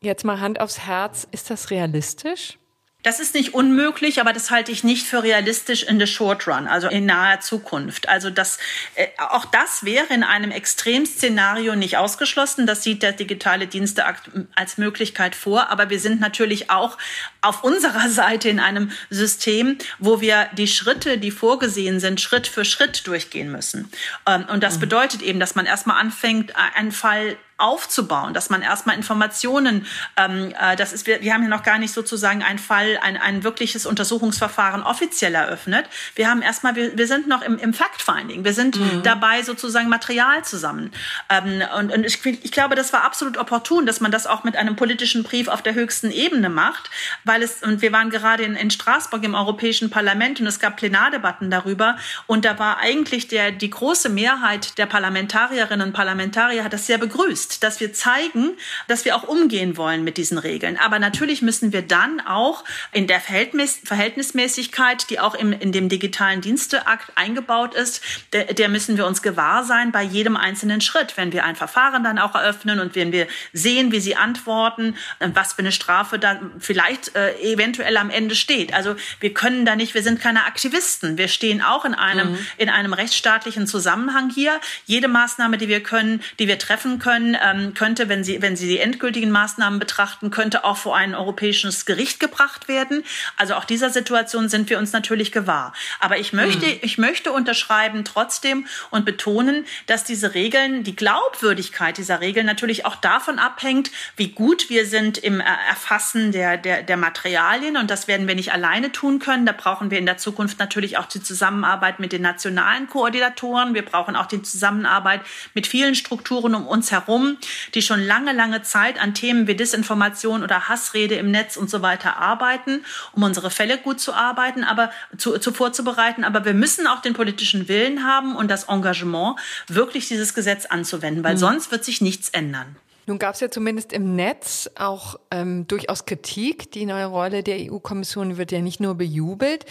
Jetzt 0.00 0.24
mal 0.24 0.40
Hand 0.40 0.60
aufs 0.60 0.80
Herz, 0.80 1.28
ist 1.30 1.48
das 1.48 1.70
realistisch? 1.70 2.58
Das 3.02 3.18
ist 3.18 3.34
nicht 3.34 3.54
unmöglich, 3.54 4.20
aber 4.20 4.32
das 4.32 4.50
halte 4.50 4.72
ich 4.72 4.84
nicht 4.84 5.06
für 5.06 5.22
realistisch 5.22 5.84
in 5.84 5.98
the 5.98 6.06
short 6.06 6.46
run, 6.46 6.66
also 6.66 6.88
in 6.88 7.06
naher 7.06 7.40
Zukunft. 7.40 8.08
Also 8.08 8.28
das, 8.28 8.58
äh, 8.94 9.06
auch 9.18 9.46
das 9.46 9.84
wäre 9.84 10.12
in 10.12 10.22
einem 10.22 10.50
Extremszenario 10.50 11.76
nicht 11.76 11.96
ausgeschlossen. 11.96 12.66
Das 12.66 12.82
sieht 12.82 13.02
der 13.02 13.12
digitale 13.12 13.66
Diensteakt 13.66 14.30
als 14.54 14.76
Möglichkeit 14.76 15.34
vor. 15.34 15.70
Aber 15.70 15.88
wir 15.88 15.98
sind 15.98 16.20
natürlich 16.20 16.70
auch 16.70 16.98
auf 17.40 17.64
unserer 17.64 18.08
Seite 18.10 18.50
in 18.50 18.60
einem 18.60 18.90
System, 19.08 19.78
wo 19.98 20.20
wir 20.20 20.48
die 20.52 20.68
Schritte, 20.68 21.16
die 21.16 21.30
vorgesehen 21.30 22.00
sind, 22.00 22.20
Schritt 22.20 22.46
für 22.46 22.66
Schritt 22.66 23.06
durchgehen 23.06 23.50
müssen. 23.50 23.90
Ähm, 24.26 24.44
und 24.52 24.62
das 24.62 24.76
mhm. 24.76 24.80
bedeutet 24.80 25.22
eben, 25.22 25.40
dass 25.40 25.54
man 25.54 25.64
erstmal 25.64 25.98
anfängt, 25.98 26.54
einen 26.56 26.92
Fall 26.92 27.36
aufzubauen, 27.60 28.34
dass 28.34 28.50
man 28.50 28.62
erstmal 28.62 28.96
Informationen, 28.96 29.86
ähm, 30.16 30.52
äh, 30.60 30.76
das 30.76 30.92
ist, 30.92 31.06
wir, 31.06 31.20
wir 31.20 31.32
haben 31.34 31.42
ja 31.42 31.48
noch 31.48 31.62
gar 31.62 31.78
nicht 31.78 31.92
sozusagen 31.92 32.42
einen 32.42 32.58
Fall, 32.58 32.98
ein, 33.02 33.16
ein 33.16 33.44
wirkliches 33.44 33.86
Untersuchungsverfahren 33.86 34.82
offiziell 34.82 35.34
eröffnet. 35.34 35.86
Wir 36.14 36.28
haben 36.28 36.42
erstmal, 36.42 36.74
wir, 36.74 36.96
wir 36.96 37.06
sind 37.06 37.28
noch 37.28 37.42
im, 37.42 37.58
im 37.58 37.72
Fact-Finding. 37.72 38.44
Wir 38.44 38.54
sind 38.54 38.80
mhm. 38.80 39.02
dabei, 39.02 39.42
sozusagen 39.42 39.88
Material 39.88 40.44
zusammen. 40.44 40.90
Ähm, 41.28 41.62
und 41.78 42.00
und 42.00 42.06
ich, 42.06 42.24
ich 42.24 42.52
glaube, 42.52 42.74
das 42.74 42.92
war 42.92 43.04
absolut 43.04 43.36
opportun, 43.36 43.84
dass 43.84 44.00
man 44.00 44.10
das 44.10 44.26
auch 44.26 44.42
mit 44.42 44.56
einem 44.56 44.74
politischen 44.76 45.22
Brief 45.22 45.48
auf 45.48 45.62
der 45.62 45.74
höchsten 45.74 46.10
Ebene 46.10 46.48
macht, 46.48 46.90
weil 47.24 47.42
es, 47.42 47.62
und 47.62 47.82
wir 47.82 47.92
waren 47.92 48.08
gerade 48.08 48.42
in, 48.42 48.56
in 48.56 48.70
Straßburg 48.70 49.22
im 49.22 49.34
Europäischen 49.34 49.90
Parlament 49.90 50.40
und 50.40 50.46
es 50.46 50.58
gab 50.58 50.76
Plenardebatten 50.76 51.50
darüber 51.50 51.96
und 52.26 52.44
da 52.44 52.58
war 52.58 52.78
eigentlich 52.78 53.28
der, 53.28 53.52
die 53.52 53.68
große 53.68 54.08
Mehrheit 54.08 54.78
der 54.78 54.86
Parlamentarierinnen 54.86 55.88
und 55.88 55.92
Parlamentarier 55.92 56.64
hat 56.64 56.72
das 56.72 56.86
sehr 56.86 56.98
begrüßt, 56.98 57.49
dass 57.58 57.80
wir 57.80 57.92
zeigen, 57.92 58.52
dass 58.88 59.04
wir 59.04 59.16
auch 59.16 59.24
umgehen 59.24 59.76
wollen 59.76 60.04
mit 60.04 60.16
diesen 60.16 60.38
Regeln. 60.38 60.78
Aber 60.78 60.98
natürlich 60.98 61.42
müssen 61.42 61.72
wir 61.72 61.82
dann 61.82 62.20
auch 62.20 62.64
in 62.92 63.06
der 63.06 63.20
Verhältnis, 63.20 63.80
Verhältnismäßigkeit, 63.84 65.10
die 65.10 65.20
auch 65.20 65.34
im, 65.34 65.52
in 65.52 65.72
dem 65.72 65.88
digitalen 65.88 66.40
Diensteakt 66.40 67.12
eingebaut 67.14 67.74
ist, 67.74 68.02
der, 68.32 68.44
der 68.54 68.68
müssen 68.68 68.96
wir 68.96 69.06
uns 69.06 69.22
gewahr 69.22 69.64
sein 69.64 69.92
bei 69.92 70.02
jedem 70.02 70.36
einzelnen 70.36 70.80
Schritt. 70.80 71.16
Wenn 71.16 71.32
wir 71.32 71.44
ein 71.44 71.56
Verfahren 71.56 72.04
dann 72.04 72.18
auch 72.18 72.34
eröffnen 72.34 72.80
und 72.80 72.94
wenn 72.94 73.12
wir 73.12 73.26
sehen, 73.52 73.92
wie 73.92 74.00
sie 74.00 74.16
antworten, 74.16 74.96
was 75.18 75.54
für 75.54 75.60
eine 75.60 75.72
Strafe 75.72 76.18
dann 76.18 76.52
vielleicht 76.58 77.14
äh, 77.16 77.34
eventuell 77.40 77.96
am 77.96 78.10
Ende 78.10 78.34
steht. 78.34 78.72
Also 78.74 78.96
wir 79.20 79.34
können 79.34 79.64
da 79.64 79.76
nicht, 79.76 79.94
wir 79.94 80.02
sind 80.02 80.20
keine 80.20 80.44
Aktivisten. 80.44 81.18
Wir 81.18 81.28
stehen 81.28 81.62
auch 81.62 81.84
in 81.84 81.94
einem, 81.94 82.32
mhm. 82.32 82.38
in 82.56 82.68
einem 82.68 82.92
rechtsstaatlichen 82.92 83.66
Zusammenhang 83.66 84.30
hier. 84.30 84.60
Jede 84.86 85.08
Maßnahme, 85.08 85.58
die 85.58 85.68
wir 85.68 85.82
können, 85.82 86.22
die 86.38 86.48
wir 86.48 86.58
treffen 86.58 86.98
können, 86.98 87.34
ähm, 87.40 87.74
könnte, 87.74 88.08
wenn 88.08 88.24
Sie, 88.24 88.42
wenn 88.42 88.56
Sie 88.56 88.68
die 88.68 88.78
endgültigen 88.78 89.30
Maßnahmen 89.30 89.78
betrachten, 89.78 90.30
könnte 90.30 90.64
auch 90.64 90.76
vor 90.76 90.96
ein 90.96 91.14
europäisches 91.14 91.86
Gericht 91.86 92.20
gebracht 92.20 92.68
werden. 92.68 93.04
Also 93.36 93.54
auch 93.54 93.64
dieser 93.64 93.90
Situation 93.90 94.48
sind 94.48 94.70
wir 94.70 94.78
uns 94.78 94.92
natürlich 94.92 95.32
gewahr. 95.32 95.72
Aber 95.98 96.18
ich 96.18 96.32
möchte, 96.32 96.66
mhm. 96.66 96.78
ich 96.82 96.98
möchte 96.98 97.32
unterschreiben 97.32 98.04
trotzdem 98.04 98.66
und 98.90 99.04
betonen, 99.04 99.64
dass 99.86 100.04
diese 100.04 100.34
Regeln, 100.34 100.84
die 100.84 100.96
Glaubwürdigkeit 100.96 101.98
dieser 101.98 102.20
Regeln 102.20 102.46
natürlich 102.46 102.84
auch 102.86 102.96
davon 102.96 103.38
abhängt, 103.38 103.90
wie 104.16 104.28
gut 104.28 104.70
wir 104.70 104.86
sind 104.86 105.18
im 105.18 105.40
Erfassen 105.40 106.32
der, 106.32 106.56
der, 106.56 106.82
der 106.82 106.96
Materialien. 106.96 107.76
Und 107.76 107.90
das 107.90 108.08
werden 108.08 108.28
wir 108.28 108.34
nicht 108.34 108.52
alleine 108.52 108.92
tun 108.92 109.18
können. 109.18 109.46
Da 109.46 109.52
brauchen 109.52 109.90
wir 109.90 109.98
in 109.98 110.06
der 110.06 110.18
Zukunft 110.18 110.58
natürlich 110.58 110.98
auch 110.98 111.06
die 111.06 111.22
Zusammenarbeit 111.22 112.00
mit 112.00 112.12
den 112.12 112.22
nationalen 112.22 112.88
Koordinatoren. 112.88 113.74
Wir 113.74 113.84
brauchen 113.84 114.16
auch 114.16 114.26
die 114.26 114.42
Zusammenarbeit 114.42 115.20
mit 115.54 115.66
vielen 115.66 115.94
Strukturen 115.94 116.54
um 116.54 116.66
uns 116.66 116.90
herum, 116.90 117.29
die 117.74 117.82
schon 117.82 118.00
lange, 118.00 118.32
lange 118.32 118.62
Zeit 118.62 119.00
an 119.00 119.14
Themen 119.14 119.46
wie 119.46 119.54
Desinformation 119.54 120.42
oder 120.42 120.68
Hassrede 120.68 121.16
im 121.16 121.30
Netz 121.30 121.56
und 121.56 121.70
so 121.70 121.82
weiter 121.82 122.18
arbeiten, 122.18 122.84
um 123.12 123.22
unsere 123.22 123.50
Fälle 123.50 123.78
gut 123.78 124.00
zu 124.00 124.12
arbeiten, 124.12 124.64
aber 124.64 124.90
zu, 125.16 125.38
zu 125.38 125.52
vorzubereiten. 125.52 126.24
Aber 126.24 126.44
wir 126.44 126.54
müssen 126.54 126.86
auch 126.86 127.02
den 127.02 127.14
politischen 127.14 127.68
Willen 127.68 128.04
haben 128.04 128.36
und 128.36 128.50
das 128.50 128.64
Engagement, 128.64 129.36
wirklich 129.68 130.08
dieses 130.08 130.34
Gesetz 130.34 130.66
anzuwenden, 130.66 131.24
weil 131.24 131.34
mhm. 131.34 131.38
sonst 131.38 131.70
wird 131.70 131.84
sich 131.84 132.00
nichts 132.00 132.30
ändern. 132.30 132.76
Nun 133.06 133.18
gab 133.18 133.34
es 133.34 133.40
ja 133.40 133.50
zumindest 133.50 133.92
im 133.92 134.14
Netz 134.14 134.70
auch 134.76 135.18
ähm, 135.32 135.66
durchaus 135.66 136.06
Kritik. 136.06 136.70
Die 136.70 136.86
neue 136.86 137.06
Rolle 137.06 137.42
der 137.42 137.56
EU-Kommission 137.58 138.36
wird 138.36 138.52
ja 138.52 138.60
nicht 138.60 138.78
nur 138.78 138.94
bejubelt. 138.94 139.64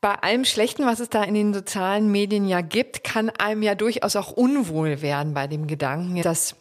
Bei 0.00 0.14
allem 0.14 0.44
Schlechten, 0.44 0.86
was 0.86 1.00
es 1.00 1.10
da 1.10 1.24
in 1.24 1.34
den 1.34 1.52
sozialen 1.52 2.12
Medien 2.12 2.46
ja 2.46 2.60
gibt, 2.60 3.02
kann 3.02 3.30
einem 3.30 3.64
ja 3.64 3.74
durchaus 3.74 4.14
auch 4.14 4.30
unwohl 4.30 5.02
werden 5.02 5.34
bei 5.34 5.48
dem 5.48 5.66
Gedanken, 5.66 6.22
dass, 6.22 6.54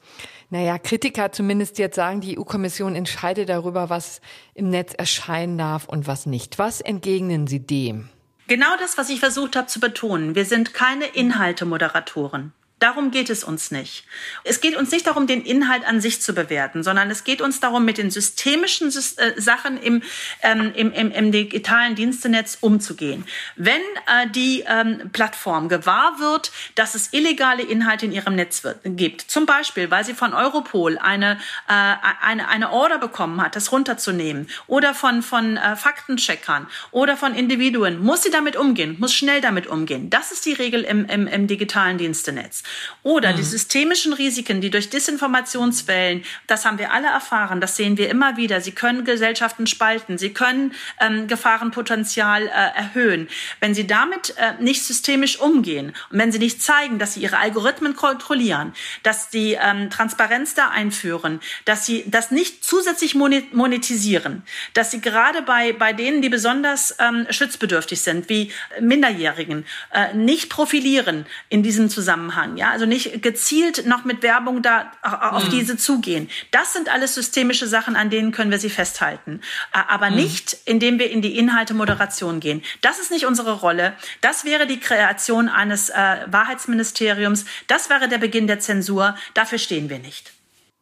naja, 0.50 0.80
Kritiker 0.80 1.32
zumindest 1.32 1.78
jetzt 1.78 1.96
sagen, 1.96 2.20
die 2.20 2.40
EU-Kommission 2.40 2.96
entscheidet 2.96 3.50
darüber, 3.50 3.92
was 3.92 4.22
im 4.56 4.72
Netz 4.72 4.96
erscheinen 4.96 5.56
darf 5.60 5.88
und 5.88 6.08
was 6.08 6.26
nicht. 6.26 6.58
Was 6.58 6.82
entgegnen 6.82 7.46
Sie 7.46 7.60
dem? 7.60 8.10
Genau 8.48 8.76
das, 8.80 8.98
was 8.98 9.10
ich 9.10 9.20
versucht 9.20 9.56
habe 9.56 9.68
zu 9.68 9.80
betonen. 9.80 10.34
Wir 10.34 10.46
sind 10.46 10.74
keine 10.74 11.06
Inhalte-Moderatoren. 11.06 12.54
Darum 12.80 13.10
geht 13.10 13.32
es 13.32 13.44
uns 13.44 13.72
nicht. 13.72 14.06
Es 14.44 14.62
geht 14.62 14.76
uns 14.76 14.92
nicht 14.92 15.08
darum, 15.08 15.26
den 15.26 15.42
Inhalt 15.44 15.84
an 15.88 16.00
sich 16.00 16.22
zu 16.22 16.34
bewerten, 16.34 16.84
sondern 16.84 17.10
es 17.10 17.24
geht 17.24 17.42
uns 17.42 17.60
darum, 17.60 17.86
mit 17.86 17.98
den 17.98 18.12
systemischen 18.12 18.90
äh, 18.90 19.42
Sachen 19.42 19.82
im, 19.82 20.04
ähm, 20.44 20.72
im, 20.76 20.92
im, 20.92 21.12
im 21.12 21.32
digitalen 21.32 21.96
Dienstenetz 21.96 22.60
umzugehen. 22.62 23.26
Wenn 23.56 23.82
äh, 23.82 24.30
die 24.30 24.64
ähm, 24.68 25.10
Plattform 25.12 25.70
gewahr 25.70 26.20
wird, 26.20 26.52
dass 26.76 26.94
es 26.94 27.14
illegale 27.14 27.64
Inhalte 27.64 28.06
in 28.06 28.12
ihrem 28.12 28.36
Netz 28.36 28.64
wird, 28.64 28.78
gibt, 28.84 29.22
zum 29.22 29.48
Beispiel, 29.48 29.90
weil 29.90 30.06
sie 30.06 30.14
von 30.14 30.36
Europol 30.36 31.00
eine, 31.00 31.40
äh, 31.68 31.74
eine, 32.22 32.48
eine 32.48 32.72
Order 32.72 33.00
bekommen 33.00 33.42
hat, 33.42 33.56
das 33.56 33.72
runterzunehmen, 33.72 34.48
oder 34.68 34.94
von, 34.94 35.24
von 35.24 35.58
äh, 35.58 35.76
Faktencheckern 35.76 36.68
oder 36.92 37.18
von 37.18 37.34
Individuen, 37.34 38.04
muss 38.04 38.22
sie 38.22 38.30
damit 38.30 38.56
umgehen, 38.56 38.98
muss 39.00 39.16
schnell 39.16 39.42
damit 39.42 39.66
umgehen. 39.66 40.12
Das 40.12 40.32
ist 40.32 40.46
die 40.46 40.54
Regel 40.54 40.84
im, 40.84 41.06
im, 41.06 41.26
im 41.26 41.48
digitalen 41.48 41.98
Dienstenetz. 41.98 42.62
Oder 43.04 43.32
mhm. 43.32 43.38
die 43.38 43.44
systemischen 43.44 44.14
Risiken, 44.14 44.62
die 44.62 44.70
durch 44.70 44.90
Desinformationswellen, 44.90 46.24
das 46.48 46.66
haben 46.66 46.78
wir 46.78 46.92
alle 46.92 47.08
erfahren, 47.08 47.62
das 47.62 47.76
sehen 47.76 47.98
wir 47.98 48.10
immer 48.10 48.38
wieder. 48.38 48.62
Sie 48.62 48.72
können 48.72 49.06
Gesellschaften 49.06 49.68
spalten, 49.68 50.18
sie 50.18 50.34
können 50.34 50.74
ähm, 51.00 51.28
Gefahrenpotenzial 51.28 52.48
äh, 52.48 52.50
erhöhen. 52.50 53.28
Wenn 53.60 53.74
sie 53.74 53.88
damit 53.88 54.36
äh, 54.38 54.62
nicht 54.62 54.84
systemisch 54.84 55.40
umgehen 55.40 55.94
und 56.12 56.20
wenn 56.20 56.32
sie 56.32 56.40
nicht 56.40 56.62
zeigen, 56.62 57.00
dass 57.00 57.14
sie 57.14 57.22
ihre 57.22 57.38
Algorithmen 57.38 57.96
kontrollieren, 57.96 58.74
dass 59.04 59.32
sie 59.32 59.58
ähm, 59.60 59.90
Transparenz 59.90 60.54
da 60.54 60.70
einführen, 60.70 61.40
dass 61.66 61.86
sie 61.86 62.04
das 62.08 62.32
nicht 62.32 62.64
zusätzlich 62.64 63.16
monetisieren, 63.16 64.44
dass 64.74 64.92
sie 64.92 65.02
gerade 65.02 65.42
bei, 65.42 65.74
bei 65.74 65.94
denen, 65.94 66.22
die 66.22 66.30
besonders 66.30 66.96
ähm, 67.00 67.26
schutzbedürftig 67.30 68.02
sind, 68.02 68.30
wie 68.30 68.52
Minderjährigen, 68.80 69.66
äh, 69.94 70.14
nicht 70.14 70.50
profilieren 70.50 71.26
in 71.50 71.64
diesem 71.64 71.90
Zusammenhang 71.90 72.57
ja, 72.58 72.72
also 72.72 72.86
nicht 72.86 73.22
gezielt 73.22 73.86
noch 73.86 74.04
mit 74.06 74.24
Werbung 74.24 74.62
da 74.62 74.92
auf 75.02 75.46
mhm. 75.46 75.52
diese 75.52 75.78
zugehen. 75.78 76.30
Das 76.52 76.74
sind 76.74 76.90
alles 76.90 77.16
systemische 77.16 77.68
Sachen, 77.68 77.96
an 77.96 78.10
denen 78.10 78.32
können 78.32 78.52
wir 78.52 78.60
sie 78.60 78.70
festhalten, 78.70 79.42
aber 79.72 80.10
mhm. 80.10 80.18
nicht, 80.18 80.58
indem 80.66 81.00
wir 81.00 81.10
in 81.12 81.22
die 81.22 81.38
Inhalte 81.38 81.74
Moderation 81.74 82.40
gehen. 82.40 82.64
Das 82.82 83.00
ist 83.00 83.12
nicht 83.12 83.26
unsere 83.26 83.54
Rolle. 83.54 83.94
Das 84.22 84.46
wäre 84.46 84.68
die 84.68 84.80
Kreation 84.80 85.50
eines 85.50 85.90
äh, 85.90 85.94
Wahrheitsministeriums. 86.28 87.46
Das 87.68 87.90
wäre 87.90 88.08
der 88.08 88.18
Beginn 88.18 88.48
der 88.48 88.60
Zensur. 88.60 89.16
Dafür 89.34 89.58
stehen 89.58 89.90
wir 89.90 90.00
nicht. 90.00 90.34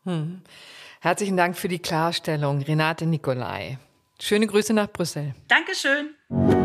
Mhm. 0.03 0.41
Herzlichen 1.01 1.37
Dank 1.37 1.57
für 1.57 1.67
die 1.67 1.79
Klarstellung, 1.79 2.61
Renate 2.61 3.05
Nicolai. 3.05 3.77
Schöne 4.19 4.47
Grüße 4.47 4.73
nach 4.73 4.87
Brüssel. 4.87 5.35
Dankeschön. 5.47 6.64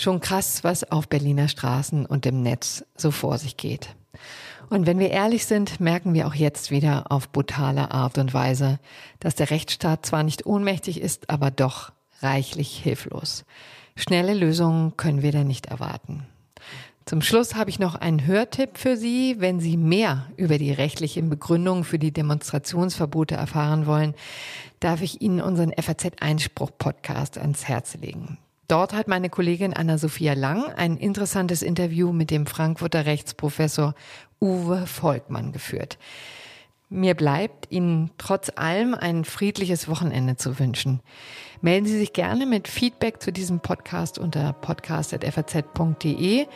Schon 0.00 0.20
krass, 0.20 0.64
was 0.64 0.90
auf 0.90 1.10
Berliner 1.10 1.48
Straßen 1.48 2.06
und 2.06 2.24
im 2.24 2.42
Netz 2.42 2.86
so 2.96 3.10
vor 3.10 3.36
sich 3.36 3.58
geht. 3.58 3.94
Und 4.70 4.86
wenn 4.86 4.98
wir 4.98 5.10
ehrlich 5.10 5.44
sind, 5.44 5.78
merken 5.78 6.14
wir 6.14 6.26
auch 6.26 6.34
jetzt 6.34 6.70
wieder 6.70 7.12
auf 7.12 7.30
brutale 7.30 7.90
Art 7.90 8.16
und 8.16 8.32
Weise, 8.32 8.78
dass 9.18 9.34
der 9.34 9.50
Rechtsstaat 9.50 10.06
zwar 10.06 10.22
nicht 10.22 10.46
ohnmächtig 10.46 11.02
ist, 11.02 11.28
aber 11.28 11.50
doch 11.50 11.92
reichlich 12.22 12.78
hilflos. 12.78 13.44
Schnelle 13.94 14.32
Lösungen 14.32 14.96
können 14.96 15.20
wir 15.20 15.32
da 15.32 15.44
nicht 15.44 15.66
erwarten. 15.66 16.24
Zum 17.04 17.20
Schluss 17.20 17.54
habe 17.54 17.68
ich 17.68 17.78
noch 17.78 17.94
einen 17.94 18.26
Hörtipp 18.26 18.78
für 18.78 18.96
Sie. 18.96 19.36
Wenn 19.38 19.60
Sie 19.60 19.76
mehr 19.76 20.28
über 20.38 20.56
die 20.56 20.72
rechtlichen 20.72 21.28
Begründungen 21.28 21.84
für 21.84 21.98
die 21.98 22.10
Demonstrationsverbote 22.10 23.34
erfahren 23.34 23.84
wollen, 23.84 24.14
darf 24.78 25.02
ich 25.02 25.20
Ihnen 25.20 25.42
unseren 25.42 25.74
FAZ-Einspruch-Podcast 25.76 27.36
ans 27.36 27.68
Herz 27.68 27.98
legen. 28.00 28.38
Dort 28.70 28.92
hat 28.92 29.08
meine 29.08 29.30
Kollegin 29.30 29.74
Anna-Sophia 29.74 30.34
Lang 30.34 30.72
ein 30.76 30.96
interessantes 30.96 31.62
Interview 31.62 32.12
mit 32.12 32.30
dem 32.30 32.46
Frankfurter 32.46 33.04
Rechtsprofessor 33.04 33.96
Uwe 34.40 34.86
Volkmann 34.86 35.50
geführt. 35.50 35.98
Mir 36.88 37.14
bleibt 37.14 37.66
Ihnen 37.72 38.12
trotz 38.16 38.52
allem 38.54 38.94
ein 38.94 39.24
friedliches 39.24 39.88
Wochenende 39.88 40.36
zu 40.36 40.60
wünschen. 40.60 41.00
Melden 41.60 41.86
Sie 41.86 41.98
sich 41.98 42.12
gerne 42.12 42.46
mit 42.46 42.68
Feedback 42.68 43.20
zu 43.20 43.32
diesem 43.32 43.58
Podcast 43.58 44.20
unter 44.20 44.52
podcast.faz.de. 44.52 46.46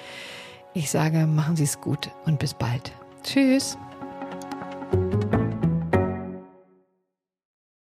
Ich 0.73 0.91
sage, 0.93 1.27
machen 1.27 1.57
Sie 1.57 1.65
es 1.65 1.81
gut 1.81 2.13
und 2.27 2.39
bis 2.39 2.55
bald. 2.55 2.93
Tschüss. 3.25 3.77